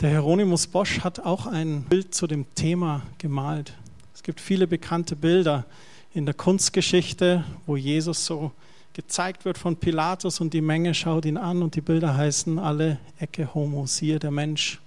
Der 0.00 0.10
Hieronymus 0.10 0.66
Bosch 0.66 1.00
hat 1.00 1.20
auch 1.20 1.46
ein 1.46 1.82
Bild 1.82 2.14
zu 2.14 2.26
dem 2.26 2.46
Thema 2.54 3.02
gemalt. 3.18 3.74
Es 4.14 4.22
gibt 4.22 4.40
viele 4.40 4.66
bekannte 4.66 5.14
Bilder 5.14 5.66
in 6.14 6.24
der 6.24 6.34
Kunstgeschichte, 6.34 7.44
wo 7.66 7.76
Jesus 7.76 8.24
so 8.24 8.52
gezeigt 8.92 9.44
wird 9.44 9.58
von 9.58 9.76
Pilatus 9.76 10.40
und 10.40 10.54
die 10.54 10.60
Menge 10.60 10.94
schaut 10.94 11.24
ihn 11.24 11.36
an 11.36 11.62
und 11.62 11.76
die 11.76 11.80
Bilder 11.80 12.16
heißen 12.16 12.58
alle 12.58 12.98
Ecke 13.18 13.54
Homo, 13.54 13.86
siehe 13.86 14.18
der 14.18 14.30
Mensch. 14.30 14.80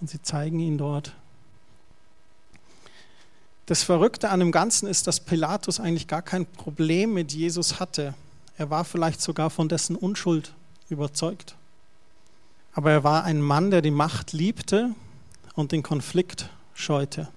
Und 0.00 0.10
sie 0.10 0.22
zeigen 0.22 0.60
ihn 0.60 0.78
dort. 0.78 1.14
Das 3.66 3.82
Verrückte 3.82 4.30
an 4.30 4.40
dem 4.40 4.50
Ganzen 4.50 4.88
ist, 4.88 5.06
dass 5.06 5.20
Pilatus 5.20 5.78
eigentlich 5.78 6.08
gar 6.08 6.22
kein 6.22 6.44
Problem 6.44 7.14
mit 7.14 7.32
Jesus 7.32 7.78
hatte. 7.78 8.14
Er 8.58 8.68
war 8.68 8.84
vielleicht 8.84 9.20
sogar 9.20 9.48
von 9.48 9.68
dessen 9.68 9.94
Unschuld 9.94 10.52
überzeugt. 10.88 11.54
Aber 12.72 12.90
er 12.90 13.04
war 13.04 13.24
ein 13.24 13.40
Mann, 13.40 13.70
der 13.70 13.80
die 13.80 13.90
Macht 13.90 14.32
liebte 14.32 14.94
und 15.54 15.72
den 15.72 15.82
Konflikt 15.82 16.50
scheute. 16.74 17.28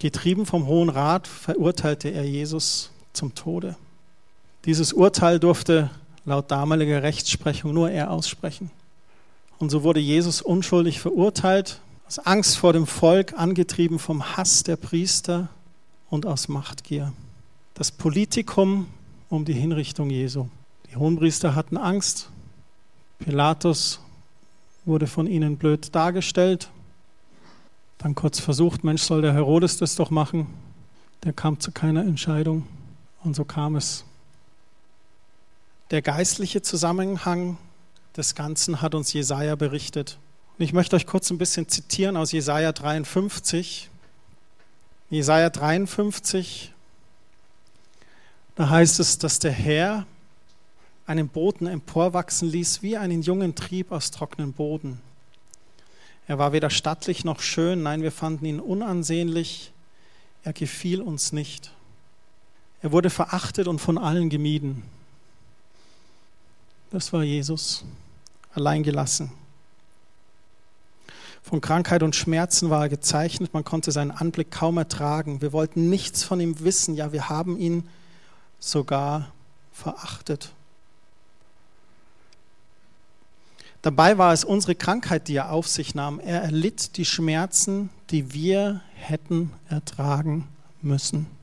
Getrieben 0.00 0.46
vom 0.46 0.66
Hohen 0.66 0.90
Rat 0.90 1.26
verurteilte 1.26 2.08
er 2.10 2.24
Jesus 2.24 2.90
zum 3.12 3.34
Tode. 3.34 3.76
Dieses 4.68 4.92
Urteil 4.92 5.40
durfte 5.40 5.88
laut 6.26 6.50
damaliger 6.50 7.02
Rechtsprechung 7.02 7.72
nur 7.72 7.90
er 7.90 8.10
aussprechen. 8.10 8.70
Und 9.58 9.70
so 9.70 9.82
wurde 9.82 9.98
Jesus 9.98 10.42
unschuldig 10.42 11.00
verurteilt, 11.00 11.80
aus 12.06 12.18
Angst 12.18 12.58
vor 12.58 12.74
dem 12.74 12.86
Volk, 12.86 13.32
angetrieben 13.32 13.98
vom 13.98 14.36
Hass 14.36 14.64
der 14.64 14.76
Priester 14.76 15.48
und 16.10 16.26
aus 16.26 16.48
Machtgier. 16.48 17.14
Das 17.72 17.90
Politikum 17.90 18.88
um 19.30 19.46
die 19.46 19.54
Hinrichtung 19.54 20.10
Jesu. 20.10 20.48
Die 20.90 20.96
Hohenpriester 20.96 21.54
hatten 21.54 21.78
Angst. 21.78 22.28
Pilatus 23.20 24.00
wurde 24.84 25.06
von 25.06 25.26
ihnen 25.26 25.56
blöd 25.56 25.94
dargestellt. 25.94 26.68
Dann 27.96 28.14
kurz 28.14 28.38
versucht, 28.38 28.84
Mensch, 28.84 29.00
soll 29.00 29.22
der 29.22 29.32
Herodes 29.32 29.78
das 29.78 29.96
doch 29.96 30.10
machen. 30.10 30.46
Der 31.24 31.32
kam 31.32 31.58
zu 31.58 31.72
keiner 31.72 32.02
Entscheidung. 32.02 32.66
Und 33.24 33.34
so 33.34 33.46
kam 33.46 33.74
es 33.74 34.04
der 35.90 36.02
geistliche 36.02 36.62
Zusammenhang 36.62 37.56
des 38.16 38.34
Ganzen 38.34 38.82
hat 38.82 38.94
uns 38.94 39.12
Jesaja 39.12 39.54
berichtet. 39.54 40.18
Und 40.58 40.64
ich 40.64 40.72
möchte 40.72 40.96
euch 40.96 41.06
kurz 41.06 41.30
ein 41.30 41.38
bisschen 41.38 41.68
zitieren 41.68 42.16
aus 42.16 42.32
Jesaja 42.32 42.72
53. 42.72 43.88
Jesaja 45.10 45.48
53, 45.48 46.72
da 48.56 48.68
heißt 48.68 49.00
es, 49.00 49.16
dass 49.16 49.38
der 49.38 49.52
Herr 49.52 50.06
einen 51.06 51.28
Boden 51.28 51.66
emporwachsen 51.66 52.50
ließ, 52.50 52.82
wie 52.82 52.98
einen 52.98 53.22
jungen 53.22 53.54
Trieb 53.54 53.90
aus 53.90 54.10
trockenem 54.10 54.52
Boden. 54.52 55.00
Er 56.26 56.38
war 56.38 56.52
weder 56.52 56.68
stattlich 56.68 57.24
noch 57.24 57.40
schön, 57.40 57.82
nein, 57.82 58.02
wir 58.02 58.12
fanden 58.12 58.44
ihn 58.44 58.60
unansehnlich, 58.60 59.72
er 60.42 60.52
gefiel 60.52 61.00
uns 61.00 61.32
nicht. 61.32 61.72
Er 62.82 62.92
wurde 62.92 63.08
verachtet 63.08 63.66
und 63.66 63.78
von 63.78 63.96
allen 63.96 64.28
gemieden. 64.28 64.82
Das 66.90 67.12
war 67.12 67.22
Jesus, 67.22 67.84
allein 68.54 68.82
gelassen. 68.82 69.30
Von 71.42 71.60
Krankheit 71.60 72.02
und 72.02 72.16
Schmerzen 72.16 72.70
war 72.70 72.82
er 72.82 72.88
gezeichnet, 72.88 73.54
man 73.54 73.64
konnte 73.64 73.92
seinen 73.92 74.10
Anblick 74.10 74.50
kaum 74.50 74.78
ertragen. 74.78 75.40
Wir 75.40 75.52
wollten 75.52 75.88
nichts 75.88 76.22
von 76.22 76.40
ihm 76.40 76.60
wissen, 76.60 76.94
ja, 76.94 77.12
wir 77.12 77.28
haben 77.28 77.58
ihn 77.58 77.88
sogar 78.58 79.32
verachtet. 79.72 80.52
Dabei 83.82 84.18
war 84.18 84.32
es 84.32 84.44
unsere 84.44 84.74
Krankheit, 84.74 85.28
die 85.28 85.36
er 85.36 85.52
auf 85.52 85.68
sich 85.68 85.94
nahm. 85.94 86.20
Er 86.20 86.42
erlitt 86.42 86.96
die 86.96 87.04
Schmerzen, 87.04 87.90
die 88.10 88.34
wir 88.34 88.82
hätten 88.94 89.52
ertragen 89.68 90.48
müssen. 90.82 91.37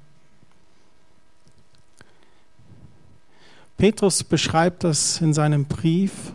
Petrus 3.77 4.23
beschreibt 4.23 4.85
das 4.85 5.19
in 5.19 5.33
seinem 5.33 5.65
Brief, 5.65 6.33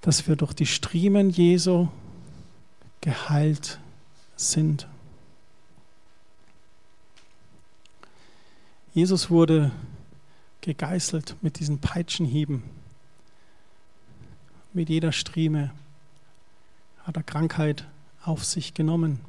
dass 0.00 0.28
wir 0.28 0.36
durch 0.36 0.52
die 0.52 0.66
Striemen 0.66 1.30
Jesu 1.30 1.88
geheilt 3.00 3.80
sind. 4.36 4.86
Jesus 8.92 9.30
wurde 9.30 9.72
gegeißelt 10.60 11.36
mit 11.42 11.58
diesen 11.58 11.80
Peitschenhieben. 11.80 12.62
Mit 14.72 14.88
jeder 14.88 15.10
Strieme 15.10 15.72
hat 17.02 17.16
er 17.16 17.22
Krankheit 17.24 17.84
auf 18.22 18.44
sich 18.44 18.74
genommen, 18.74 19.20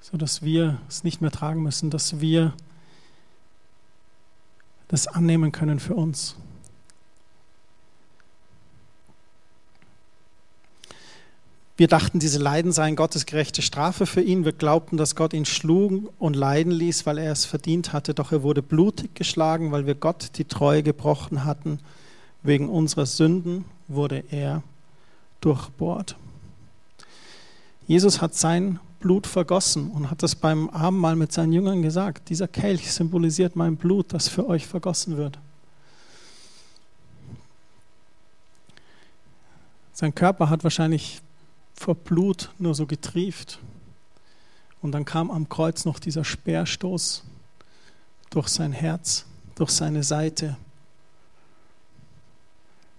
sodass 0.00 0.42
wir 0.42 0.80
es 0.88 1.04
nicht 1.04 1.20
mehr 1.20 1.30
tragen 1.30 1.62
müssen, 1.62 1.90
dass 1.90 2.20
wir 2.20 2.52
das 4.88 5.06
annehmen 5.06 5.52
können 5.52 5.80
für 5.80 5.94
uns. 5.94 6.36
Wir 11.76 11.88
dachten, 11.88 12.20
diese 12.20 12.38
Leiden 12.38 12.70
seien 12.70 12.94
Gottes 12.94 13.26
gerechte 13.26 13.60
Strafe 13.60 14.06
für 14.06 14.20
ihn. 14.20 14.44
Wir 14.44 14.52
glaubten, 14.52 14.96
dass 14.96 15.16
Gott 15.16 15.32
ihn 15.32 15.44
schlug 15.44 16.12
und 16.20 16.36
leiden 16.36 16.70
ließ, 16.70 17.04
weil 17.04 17.18
er 17.18 17.32
es 17.32 17.46
verdient 17.46 17.92
hatte. 17.92 18.14
Doch 18.14 18.30
er 18.30 18.44
wurde 18.44 18.62
blutig 18.62 19.16
geschlagen, 19.16 19.72
weil 19.72 19.84
wir 19.84 19.96
Gott 19.96 20.38
die 20.38 20.44
Treue 20.44 20.84
gebrochen 20.84 21.44
hatten. 21.44 21.80
Wegen 22.44 22.68
unserer 22.68 23.06
Sünden 23.06 23.64
wurde 23.88 24.22
er 24.30 24.62
durchbohrt. 25.40 26.14
Jesus 27.88 28.20
hat 28.20 28.36
sein 28.36 28.78
Blut 29.04 29.26
vergossen 29.26 29.90
und 29.90 30.10
hat 30.10 30.22
das 30.22 30.34
beim 30.34 30.70
Abendmahl 30.70 31.14
mit 31.14 31.30
seinen 31.30 31.52
Jüngern 31.52 31.82
gesagt. 31.82 32.30
Dieser 32.30 32.48
Kelch 32.48 32.90
symbolisiert 32.90 33.54
mein 33.54 33.76
Blut, 33.76 34.14
das 34.14 34.28
für 34.28 34.48
euch 34.48 34.66
vergossen 34.66 35.18
wird. 35.18 35.38
Sein 39.92 40.14
Körper 40.14 40.48
hat 40.48 40.64
wahrscheinlich 40.64 41.20
vor 41.74 41.94
Blut 41.94 42.50
nur 42.58 42.74
so 42.74 42.86
getrieft. 42.86 43.58
Und 44.80 44.92
dann 44.92 45.04
kam 45.04 45.30
am 45.30 45.50
Kreuz 45.50 45.84
noch 45.84 45.98
dieser 45.98 46.24
Speerstoß 46.24 47.24
durch 48.30 48.48
sein 48.48 48.72
Herz, 48.72 49.26
durch 49.54 49.70
seine 49.70 50.02
Seite. 50.02 50.56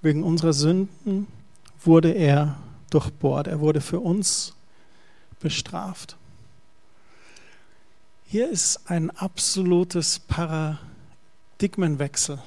Wegen 0.03 0.21
unserer 0.21 0.53
Sünden 0.53 1.25
wurde 1.83 2.11
er 2.11 2.59
durchbohrt. 2.91 3.47
Er 3.47 3.59
wurde 3.59 3.81
für 3.81 4.01
uns 4.01 4.54
bestraft. 5.39 6.17
Hier 8.25 8.49
ist 8.49 8.89
ein 8.89 9.11
absolutes 9.11 10.19
Paradigmenwechsel. 10.19 12.39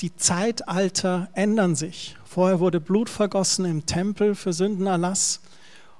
Die 0.00 0.14
Zeitalter 0.16 1.28
ändern 1.34 1.76
sich. 1.76 2.16
Vorher 2.24 2.60
wurde 2.60 2.80
Blut 2.80 3.08
vergossen 3.08 3.64
im 3.64 3.86
Tempel 3.86 4.34
für 4.34 4.52
Sündenerlass 4.52 5.40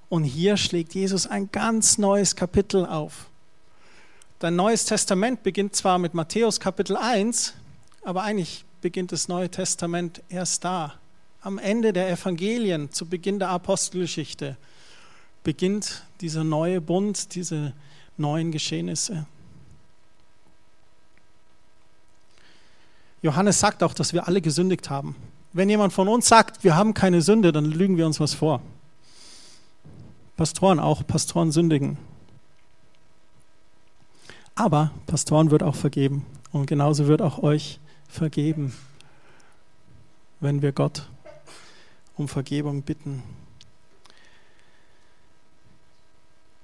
und 0.08 0.24
hier 0.24 0.56
schlägt 0.56 0.94
Jesus 0.94 1.26
ein 1.26 1.50
ganz 1.52 1.98
neues 1.98 2.36
Kapitel 2.36 2.84
auf. 2.84 3.26
Dein 4.40 4.56
Neues 4.56 4.84
Testament 4.84 5.44
beginnt 5.44 5.76
zwar 5.76 5.98
mit 5.98 6.14
Matthäus 6.14 6.58
Kapitel 6.58 6.96
1, 6.96 7.54
aber 8.02 8.24
eigentlich 8.24 8.64
beginnt 8.80 9.12
das 9.12 9.28
Neue 9.28 9.48
Testament 9.48 10.20
erst 10.28 10.64
da. 10.64 10.94
Am 11.40 11.58
Ende 11.58 11.92
der 11.92 12.10
Evangelien, 12.10 12.90
zu 12.90 13.06
Beginn 13.06 13.38
der 13.38 13.50
Apostelgeschichte, 13.50 14.56
beginnt 15.42 16.04
dieser 16.20 16.44
neue 16.44 16.80
Bund, 16.80 17.34
diese 17.34 17.72
neuen 18.16 18.52
Geschehnisse. 18.52 19.26
Johannes 23.22 23.60
sagt 23.60 23.82
auch, 23.82 23.94
dass 23.94 24.12
wir 24.12 24.26
alle 24.26 24.40
gesündigt 24.40 24.90
haben. 24.90 25.14
Wenn 25.52 25.68
jemand 25.68 25.92
von 25.92 26.08
uns 26.08 26.28
sagt, 26.28 26.64
wir 26.64 26.76
haben 26.76 26.94
keine 26.94 27.22
Sünde, 27.22 27.52
dann 27.52 27.66
lügen 27.66 27.96
wir 27.96 28.06
uns 28.06 28.18
was 28.20 28.34
vor. 28.34 28.60
Pastoren 30.36 30.80
auch, 30.80 31.06
Pastoren 31.06 31.52
sündigen. 31.52 31.98
Aber 34.54 34.90
Pastoren 35.06 35.50
wird 35.50 35.62
auch 35.62 35.76
vergeben 35.76 36.26
und 36.52 36.66
genauso 36.66 37.06
wird 37.06 37.22
auch 37.22 37.42
euch 37.42 37.78
vergeben, 38.08 38.74
wenn 40.40 40.62
wir 40.62 40.72
Gott 40.72 41.08
um 42.16 42.28
Vergebung 42.28 42.82
bitten. 42.82 43.22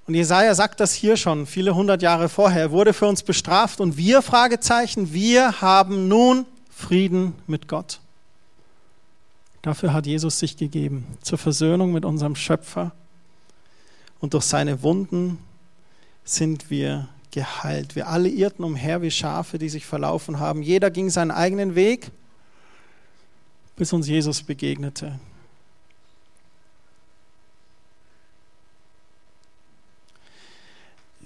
Und 0.08 0.14
Jesaja 0.14 0.54
sagt 0.54 0.80
das 0.80 0.94
hier 0.94 1.18
schon, 1.18 1.44
viele 1.44 1.74
hundert 1.74 2.00
Jahre 2.00 2.30
vorher. 2.30 2.62
Er 2.62 2.70
wurde 2.70 2.94
für 2.94 3.06
uns 3.06 3.22
bestraft 3.22 3.78
und 3.78 3.98
wir, 3.98 4.22
Fragezeichen, 4.22 5.12
wir 5.12 5.60
haben 5.60 6.08
nun 6.08 6.46
Frieden 6.70 7.34
mit 7.46 7.68
Gott. 7.68 8.00
Dafür 9.60 9.92
hat 9.92 10.06
Jesus 10.06 10.38
sich 10.38 10.56
gegeben, 10.56 11.04
zur 11.20 11.36
Versöhnung 11.36 11.92
mit 11.92 12.06
unserem 12.06 12.36
Schöpfer. 12.36 12.92
Und 14.18 14.32
durch 14.32 14.44
seine 14.44 14.82
Wunden 14.82 15.40
sind 16.24 16.70
wir 16.70 17.08
geheilt. 17.30 17.94
Wir 17.94 18.08
alle 18.08 18.30
irrten 18.30 18.64
umher 18.64 19.02
wie 19.02 19.10
Schafe, 19.10 19.58
die 19.58 19.68
sich 19.68 19.84
verlaufen 19.84 20.38
haben. 20.40 20.62
Jeder 20.62 20.90
ging 20.90 21.10
seinen 21.10 21.32
eigenen 21.32 21.74
Weg, 21.74 22.12
bis 23.76 23.92
uns 23.92 24.08
Jesus 24.08 24.42
begegnete. 24.42 25.20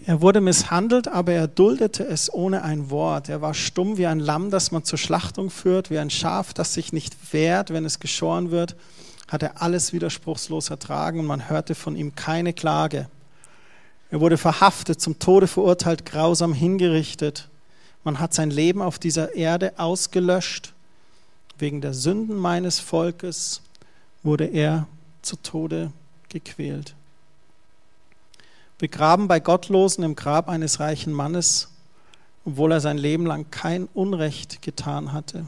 Er 0.05 0.21
wurde 0.21 0.41
misshandelt, 0.41 1.07
aber 1.07 1.33
er 1.33 1.47
duldete 1.47 2.05
es 2.05 2.33
ohne 2.33 2.63
ein 2.63 2.91
Wort. 2.91 3.29
Er 3.29 3.41
war 3.41 3.55
stumm 3.55 3.99
wie 3.99 4.07
ein 4.07 4.19
Lamm, 4.19 4.51
das 4.51 4.73
man 4.73 4.85
zur 4.85 4.99
Schlachtung 4.99 5.49
führt, 5.49 5.91
wie 5.91 5.99
ein 5.99 6.11
Schaf, 6.11 6.53
das 6.53 6.75
sich 6.75 6.93
nicht 6.93 7.33
wehrt, 7.33 7.71
wenn 7.71 7.85
es 7.85 8.01
geschoren 8.01 8.51
wird, 8.51 8.75
hat 9.29 9.45
er 9.45 9.63
alles 9.63 9.93
widerspruchslos 9.93 10.71
ertragen 10.71 11.21
und 11.21 11.27
man 11.27 11.49
hörte 11.49 11.77
von 11.77 11.95
ihm 11.95 12.17
keine 12.17 12.53
Klage. 12.53 13.09
Er 14.11 14.21
wurde 14.21 14.39
verhaftet, 14.39 15.01
zum 15.01 15.21
Tode 15.21 15.47
verurteilt, 15.47 16.05
grausam 16.05 16.53
hingerichtet. 16.53 17.49
Man 18.03 18.19
hat 18.19 18.35
sein 18.35 18.51
Leben 18.51 18.83
auf 18.83 18.99
dieser 18.99 19.37
Erde 19.37 19.75
ausgelöscht. 19.79 20.75
Wegen 21.59 21.81
der 21.81 21.95
Sünden 21.95 22.37
meines 22.37 22.81
Volkes 22.81 23.63
wurde 24.25 24.47
er 24.47 24.89
zu 25.23 25.37
Tode 25.37 25.93
gequält 26.29 26.97
begraben 28.83 29.29
bei 29.29 29.39
Gottlosen 29.39 30.03
im 30.03 30.17
Grab 30.17 30.49
eines 30.49 30.81
reichen 30.81 31.13
Mannes, 31.13 31.69
obwohl 32.45 32.73
er 32.73 32.81
sein 32.81 32.99
Leben 32.99 33.25
lang 33.25 33.49
kein 33.53 33.85
Unrecht 33.95 34.61
getan 34.61 35.13
hatte. 35.13 35.47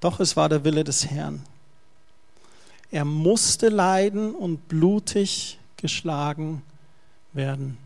Doch 0.00 0.18
es 0.18 0.36
war 0.36 0.48
der 0.48 0.64
Wille 0.64 0.82
des 0.82 1.06
Herrn. 1.06 1.44
Er 2.90 3.04
musste 3.04 3.68
leiden 3.68 4.34
und 4.34 4.66
blutig 4.66 5.60
geschlagen 5.76 6.62
werden. 7.32 7.78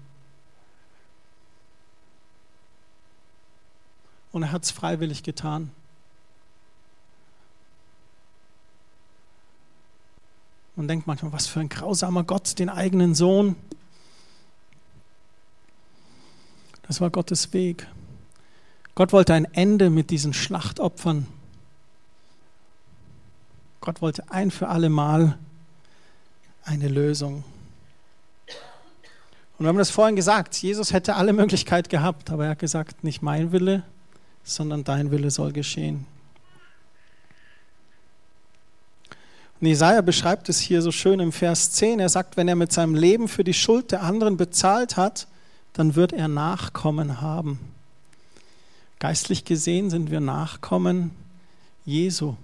Und 4.33 4.45
er 4.45 4.53
hat 4.53 4.65
es 4.65 4.71
freiwillig 4.71 5.23
getan. 5.23 5.71
Man 10.77 10.89
denkt 10.89 11.07
manchmal, 11.07 11.35
was 11.35 11.47
für 11.47 11.61
ein 11.61 11.69
grausamer 11.69 12.25
Gott, 12.25 12.59
den 12.59 12.71
eigenen 12.71 13.15
Sohn 13.15 13.55
Das 16.91 17.01
war 17.01 17.11
Gottes 17.11 17.53
Weg. 17.53 17.87
Gott 18.97 19.13
wollte 19.13 19.33
ein 19.33 19.45
Ende 19.45 19.91
mit 19.91 20.11
diesen 20.11 20.35
Schlachtopfern. 20.35 21.29
Gott 23.81 24.03
wollte 24.03 24.29
ein 24.33 24.51
für 24.51 24.67
alle 24.67 24.89
Mal 24.89 25.39
eine 26.65 26.89
Lösung. 26.89 27.45
Und 29.57 29.65
wir 29.65 29.69
haben 29.69 29.79
das 29.79 29.91
vorhin 29.91 30.17
gesagt, 30.17 30.57
Jesus 30.57 30.93
hätte 30.93 31.15
alle 31.15 31.33
Möglichkeit 31.33 31.91
gehabt, 31.91 32.29
aber 32.33 32.47
er 32.47 32.51
hat 32.51 32.59
gesagt, 32.59 33.05
nicht 33.05 33.23
mein 33.23 33.53
Wille, 33.53 33.85
sondern 34.43 34.83
dein 34.83 35.13
Wille 35.13 35.31
soll 35.31 35.53
geschehen. 35.53 36.07
Und 39.61 39.69
Jesaja 39.69 40.01
beschreibt 40.01 40.49
es 40.49 40.59
hier 40.59 40.83
so 40.83 40.91
schön 40.91 41.21
im 41.21 41.31
Vers 41.31 41.71
10. 41.71 42.01
Er 42.01 42.09
sagt, 42.09 42.37
wenn 42.37 42.49
er 42.49 42.57
mit 42.57 42.73
seinem 42.73 42.97
Leben 42.97 43.29
für 43.29 43.45
die 43.45 43.55
Schuld 43.55 43.93
der 43.93 44.03
anderen 44.03 44.37
bezahlt 44.37 44.97
hat, 44.97 45.29
dann 45.73 45.95
wird 45.95 46.13
er 46.13 46.29
Nachkommen 46.29 47.21
haben. 47.21 47.59
Geistlich 48.99 49.45
gesehen 49.45 49.91
sind 49.91 50.11
wir 50.11 50.21
Nachkommen 50.21 51.13
Jesu, 51.87 52.37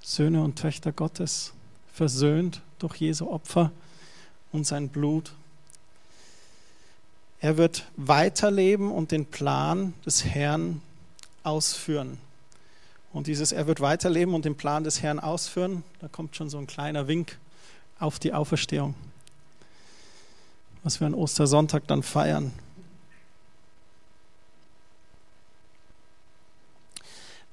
Söhne 0.00 0.42
und 0.42 0.56
Töchter 0.56 0.92
Gottes, 0.92 1.52
versöhnt 1.92 2.62
durch 2.78 2.96
Jesu 2.96 3.30
Opfer 3.30 3.70
und 4.52 4.66
sein 4.66 4.88
Blut. 4.88 5.32
Er 7.40 7.56
wird 7.56 7.86
weiterleben 7.96 8.90
und 8.90 9.12
den 9.12 9.26
Plan 9.26 9.94
des 10.04 10.24
Herrn 10.24 10.82
ausführen. 11.42 12.18
Und 13.12 13.28
dieses 13.28 13.52
Er 13.52 13.66
wird 13.66 13.80
weiterleben 13.80 14.34
und 14.34 14.44
den 14.44 14.56
Plan 14.56 14.84
des 14.84 15.00
Herrn 15.00 15.20
ausführen, 15.20 15.84
da 16.00 16.08
kommt 16.08 16.34
schon 16.34 16.50
so 16.50 16.58
ein 16.58 16.66
kleiner 16.66 17.08
Wink 17.08 17.38
auf 17.98 18.18
die 18.18 18.32
Auferstehung 18.32 18.94
was 20.86 21.00
wir 21.00 21.08
an 21.08 21.14
Ostersonntag 21.14 21.84
dann 21.88 22.04
feiern. 22.04 22.52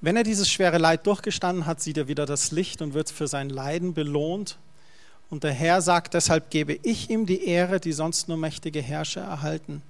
Wenn 0.01 0.15
er 0.15 0.21
dieses 0.21 0.51
schwere 0.51 0.77
Leid 0.77 1.07
durchgestanden 1.07 1.65
hat, 1.65 1.81
sieht 1.81 1.97
er 1.97 2.07
wieder 2.07 2.27
das 2.27 2.51
Licht 2.51 2.83
und 2.83 2.93
wird 2.93 3.09
für 3.09 3.27
sein 3.27 3.49
Leiden 3.49 3.95
belohnt. 3.95 4.59
Und 5.31 5.43
der 5.43 5.51
Herr 5.51 5.81
sagt, 5.81 6.13
deshalb 6.13 6.51
gebe 6.51 6.77
ich 6.83 7.09
ihm 7.09 7.25
die 7.25 7.43
Ehre, 7.43 7.79
die 7.79 7.93
sonst 7.93 8.27
nur 8.27 8.37
mächtige 8.37 8.83
Herrscher 8.83 9.21
erhalten. 9.21 9.81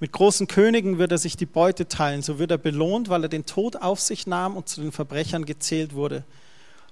Mit 0.00 0.10
großen 0.10 0.48
Königen 0.48 0.98
wird 0.98 1.12
er 1.12 1.18
sich 1.18 1.36
die 1.36 1.46
Beute 1.46 1.86
teilen, 1.86 2.22
so 2.22 2.40
wird 2.40 2.50
er 2.50 2.58
belohnt, 2.58 3.08
weil 3.08 3.22
er 3.22 3.28
den 3.28 3.46
Tod 3.46 3.76
auf 3.76 4.00
sich 4.00 4.26
nahm 4.26 4.56
und 4.56 4.68
zu 4.68 4.80
den 4.80 4.90
Verbrechern 4.90 5.44
gezählt 5.44 5.94
wurde. 5.94 6.24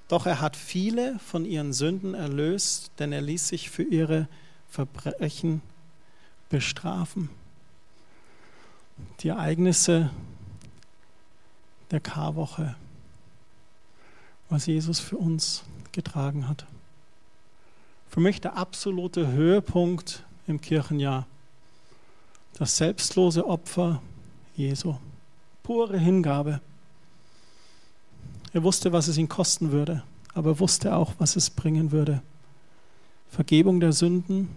Doch 0.06 0.24
er 0.24 0.40
hat 0.40 0.54
viele 0.54 1.18
von 1.18 1.44
ihren 1.44 1.72
Sünden 1.72 2.14
erlöst, 2.14 2.92
denn 3.00 3.10
er 3.10 3.22
ließ 3.22 3.48
sich 3.48 3.70
für 3.70 3.82
ihre 3.82 4.28
Verbrechen 4.68 5.62
bestrafen. 6.50 7.30
Die 9.20 9.28
Ereignisse 9.28 10.10
der 11.90 12.00
Karwoche, 12.00 12.76
was 14.50 14.66
Jesus 14.66 15.00
für 15.00 15.16
uns 15.16 15.64
getragen 15.92 16.48
hat. 16.48 16.66
Für 18.10 18.20
mich 18.20 18.40
der 18.40 18.56
absolute 18.56 19.28
Höhepunkt 19.28 20.24
im 20.46 20.60
Kirchenjahr. 20.60 21.26
Das 22.54 22.76
selbstlose 22.76 23.46
Opfer 23.46 24.02
Jesu. 24.56 24.96
Pure 25.62 25.98
Hingabe. 25.98 26.60
Er 28.52 28.62
wusste, 28.64 28.92
was 28.92 29.06
es 29.06 29.16
ihn 29.16 29.28
kosten 29.28 29.70
würde, 29.70 30.02
aber 30.34 30.58
wusste 30.58 30.96
auch, 30.96 31.14
was 31.18 31.36
es 31.36 31.50
bringen 31.50 31.92
würde. 31.92 32.20
Vergebung 33.30 33.78
der 33.78 33.92
Sünden, 33.92 34.48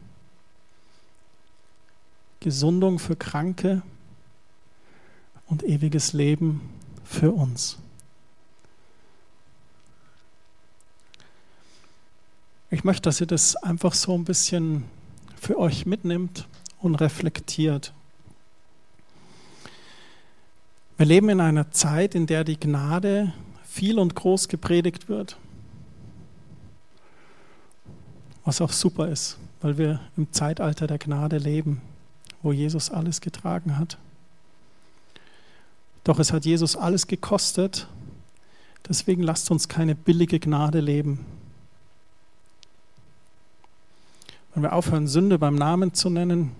Gesundung 2.43 2.99
für 2.99 3.15
Kranke 3.15 3.81
und 5.47 5.63
ewiges 5.63 6.13
Leben 6.13 6.61
für 7.05 7.31
uns. 7.31 7.77
Ich 12.69 12.83
möchte, 12.83 13.03
dass 13.03 13.21
ihr 13.21 13.27
das 13.27 13.55
einfach 13.55 13.93
so 13.93 14.13
ein 14.13 14.25
bisschen 14.25 14.83
für 15.39 15.57
euch 15.57 15.85
mitnimmt 15.85 16.47
und 16.79 16.95
reflektiert. 16.95 17.93
Wir 20.97 21.05
leben 21.05 21.29
in 21.29 21.39
einer 21.39 21.71
Zeit, 21.71 22.13
in 22.13 22.27
der 22.27 22.43
die 22.43 22.59
Gnade 22.59 23.31
viel 23.63 23.99
und 23.99 24.15
groß 24.15 24.49
gepredigt 24.49 25.07
wird. 25.07 25.37
Was 28.43 28.59
auch 28.59 28.71
super 28.73 29.07
ist, 29.07 29.37
weil 29.61 29.77
wir 29.77 30.01
im 30.17 30.33
Zeitalter 30.33 30.87
der 30.87 30.97
Gnade 30.97 31.37
leben 31.37 31.81
wo 32.43 32.51
Jesus 32.51 32.91
alles 32.91 33.21
getragen 33.21 33.77
hat. 33.77 33.97
Doch 36.03 36.19
es 36.19 36.33
hat 36.33 36.45
Jesus 36.45 36.75
alles 36.75 37.07
gekostet. 37.07 37.87
Deswegen 38.87 39.23
lasst 39.23 39.49
uns 39.49 39.69
keine 39.69 39.95
billige 39.95 40.39
Gnade 40.39 40.81
leben. 40.81 41.25
Wenn 44.53 44.63
wir 44.63 44.73
aufhören, 44.73 45.07
Sünde 45.07 45.39
beim 45.39 45.55
Namen 45.55 45.93
zu 45.93 46.09
nennen, 46.09 46.51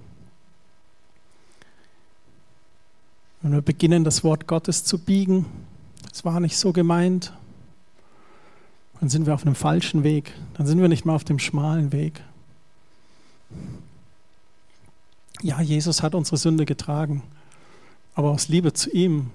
wenn 3.41 3.51
wir 3.51 3.61
beginnen, 3.61 4.05
das 4.05 4.23
Wort 4.23 4.47
Gottes 4.47 4.85
zu 4.85 4.97
biegen, 4.97 5.45
es 6.11 6.23
war 6.23 6.39
nicht 6.39 6.57
so 6.57 6.71
gemeint, 6.71 7.33
dann 8.99 9.09
sind 9.09 9.25
wir 9.25 9.33
auf 9.33 9.45
einem 9.45 9.55
falschen 9.55 10.03
Weg. 10.05 10.33
Dann 10.53 10.65
sind 10.65 10.79
wir 10.79 10.87
nicht 10.87 11.03
mehr 11.03 11.13
auf 11.13 11.25
dem 11.25 11.37
schmalen 11.37 11.91
Weg. 11.91 12.21
Ja, 15.43 15.59
Jesus 15.59 16.01
hat 16.01 16.15
unsere 16.15 16.37
Sünde 16.37 16.63
getragen, 16.63 17.21
aber 18.15 18.31
aus 18.31 18.47
Liebe 18.47 18.71
zu 18.71 18.89
ihm 18.91 19.29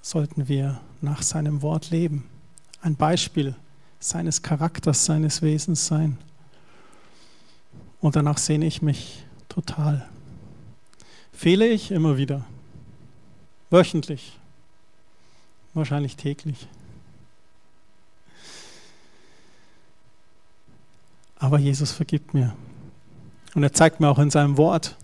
sollten 0.00 0.48
wir 0.48 0.80
nach 1.02 1.20
seinem 1.20 1.60
Wort 1.60 1.90
leben. 1.90 2.24
Ein 2.80 2.96
Beispiel 2.96 3.54
seines 4.00 4.40
Charakters, 4.40 5.04
seines 5.04 5.42
Wesens 5.42 5.86
sein. 5.86 6.16
Und 8.00 8.16
danach 8.16 8.38
sehne 8.38 8.64
ich 8.64 8.80
mich 8.80 9.26
total. 9.50 10.08
Fehle 11.34 11.68
ich 11.68 11.90
immer 11.90 12.16
wieder. 12.16 12.46
Wöchentlich. 13.68 14.38
Wahrscheinlich 15.74 16.16
täglich. 16.16 16.66
Aber 21.36 21.58
Jesus 21.58 21.92
vergibt 21.92 22.32
mir. 22.32 22.56
Und 23.54 23.62
er 23.62 23.72
zeigt 23.72 24.00
mir 24.00 24.08
auch 24.08 24.18
in 24.18 24.30
seinem 24.30 24.56
Wort, 24.56 24.96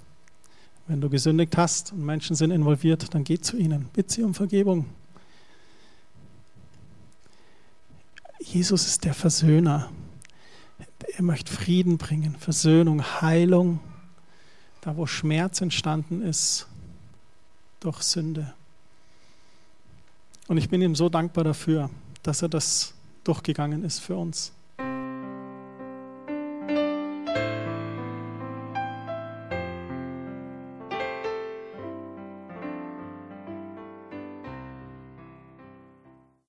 wenn 0.87 1.00
du 1.00 1.09
gesündigt 1.09 1.57
hast 1.57 1.92
und 1.92 2.04
Menschen 2.04 2.37
sind 2.37 2.50
involviert, 2.50 3.14
dann 3.14 3.24
geh 3.24 3.38
zu 3.38 3.57
ihnen, 3.57 3.88
bitte 3.92 4.14
sie 4.14 4.22
um 4.22 4.35
Vergebung. 4.35 4.87
Jesus 8.40 8.87
ist 8.87 9.04
der 9.04 9.14
Versöhner. 9.14 9.90
Er 11.16 11.22
möchte 11.22 11.52
Frieden 11.52 11.96
bringen, 11.96 12.37
Versöhnung, 12.37 13.02
Heilung, 13.22 13.80
da 14.83 14.96
wo 14.96 15.07
Schmerz 15.07 15.61
entstanden 15.61 16.22
ist 16.22 16.66
durch 17.80 18.02
Sünde. 18.02 18.52
Und 20.48 20.59
ich 20.59 20.68
bin 20.68 20.83
ihm 20.83 20.94
so 20.94 21.09
dankbar 21.09 21.44
dafür, 21.44 21.88
dass 22.22 22.42
er 22.42 22.48
das 22.48 22.94
durchgegangen 23.24 23.85
ist 23.85 24.00
für 24.00 24.16
uns. 24.16 24.52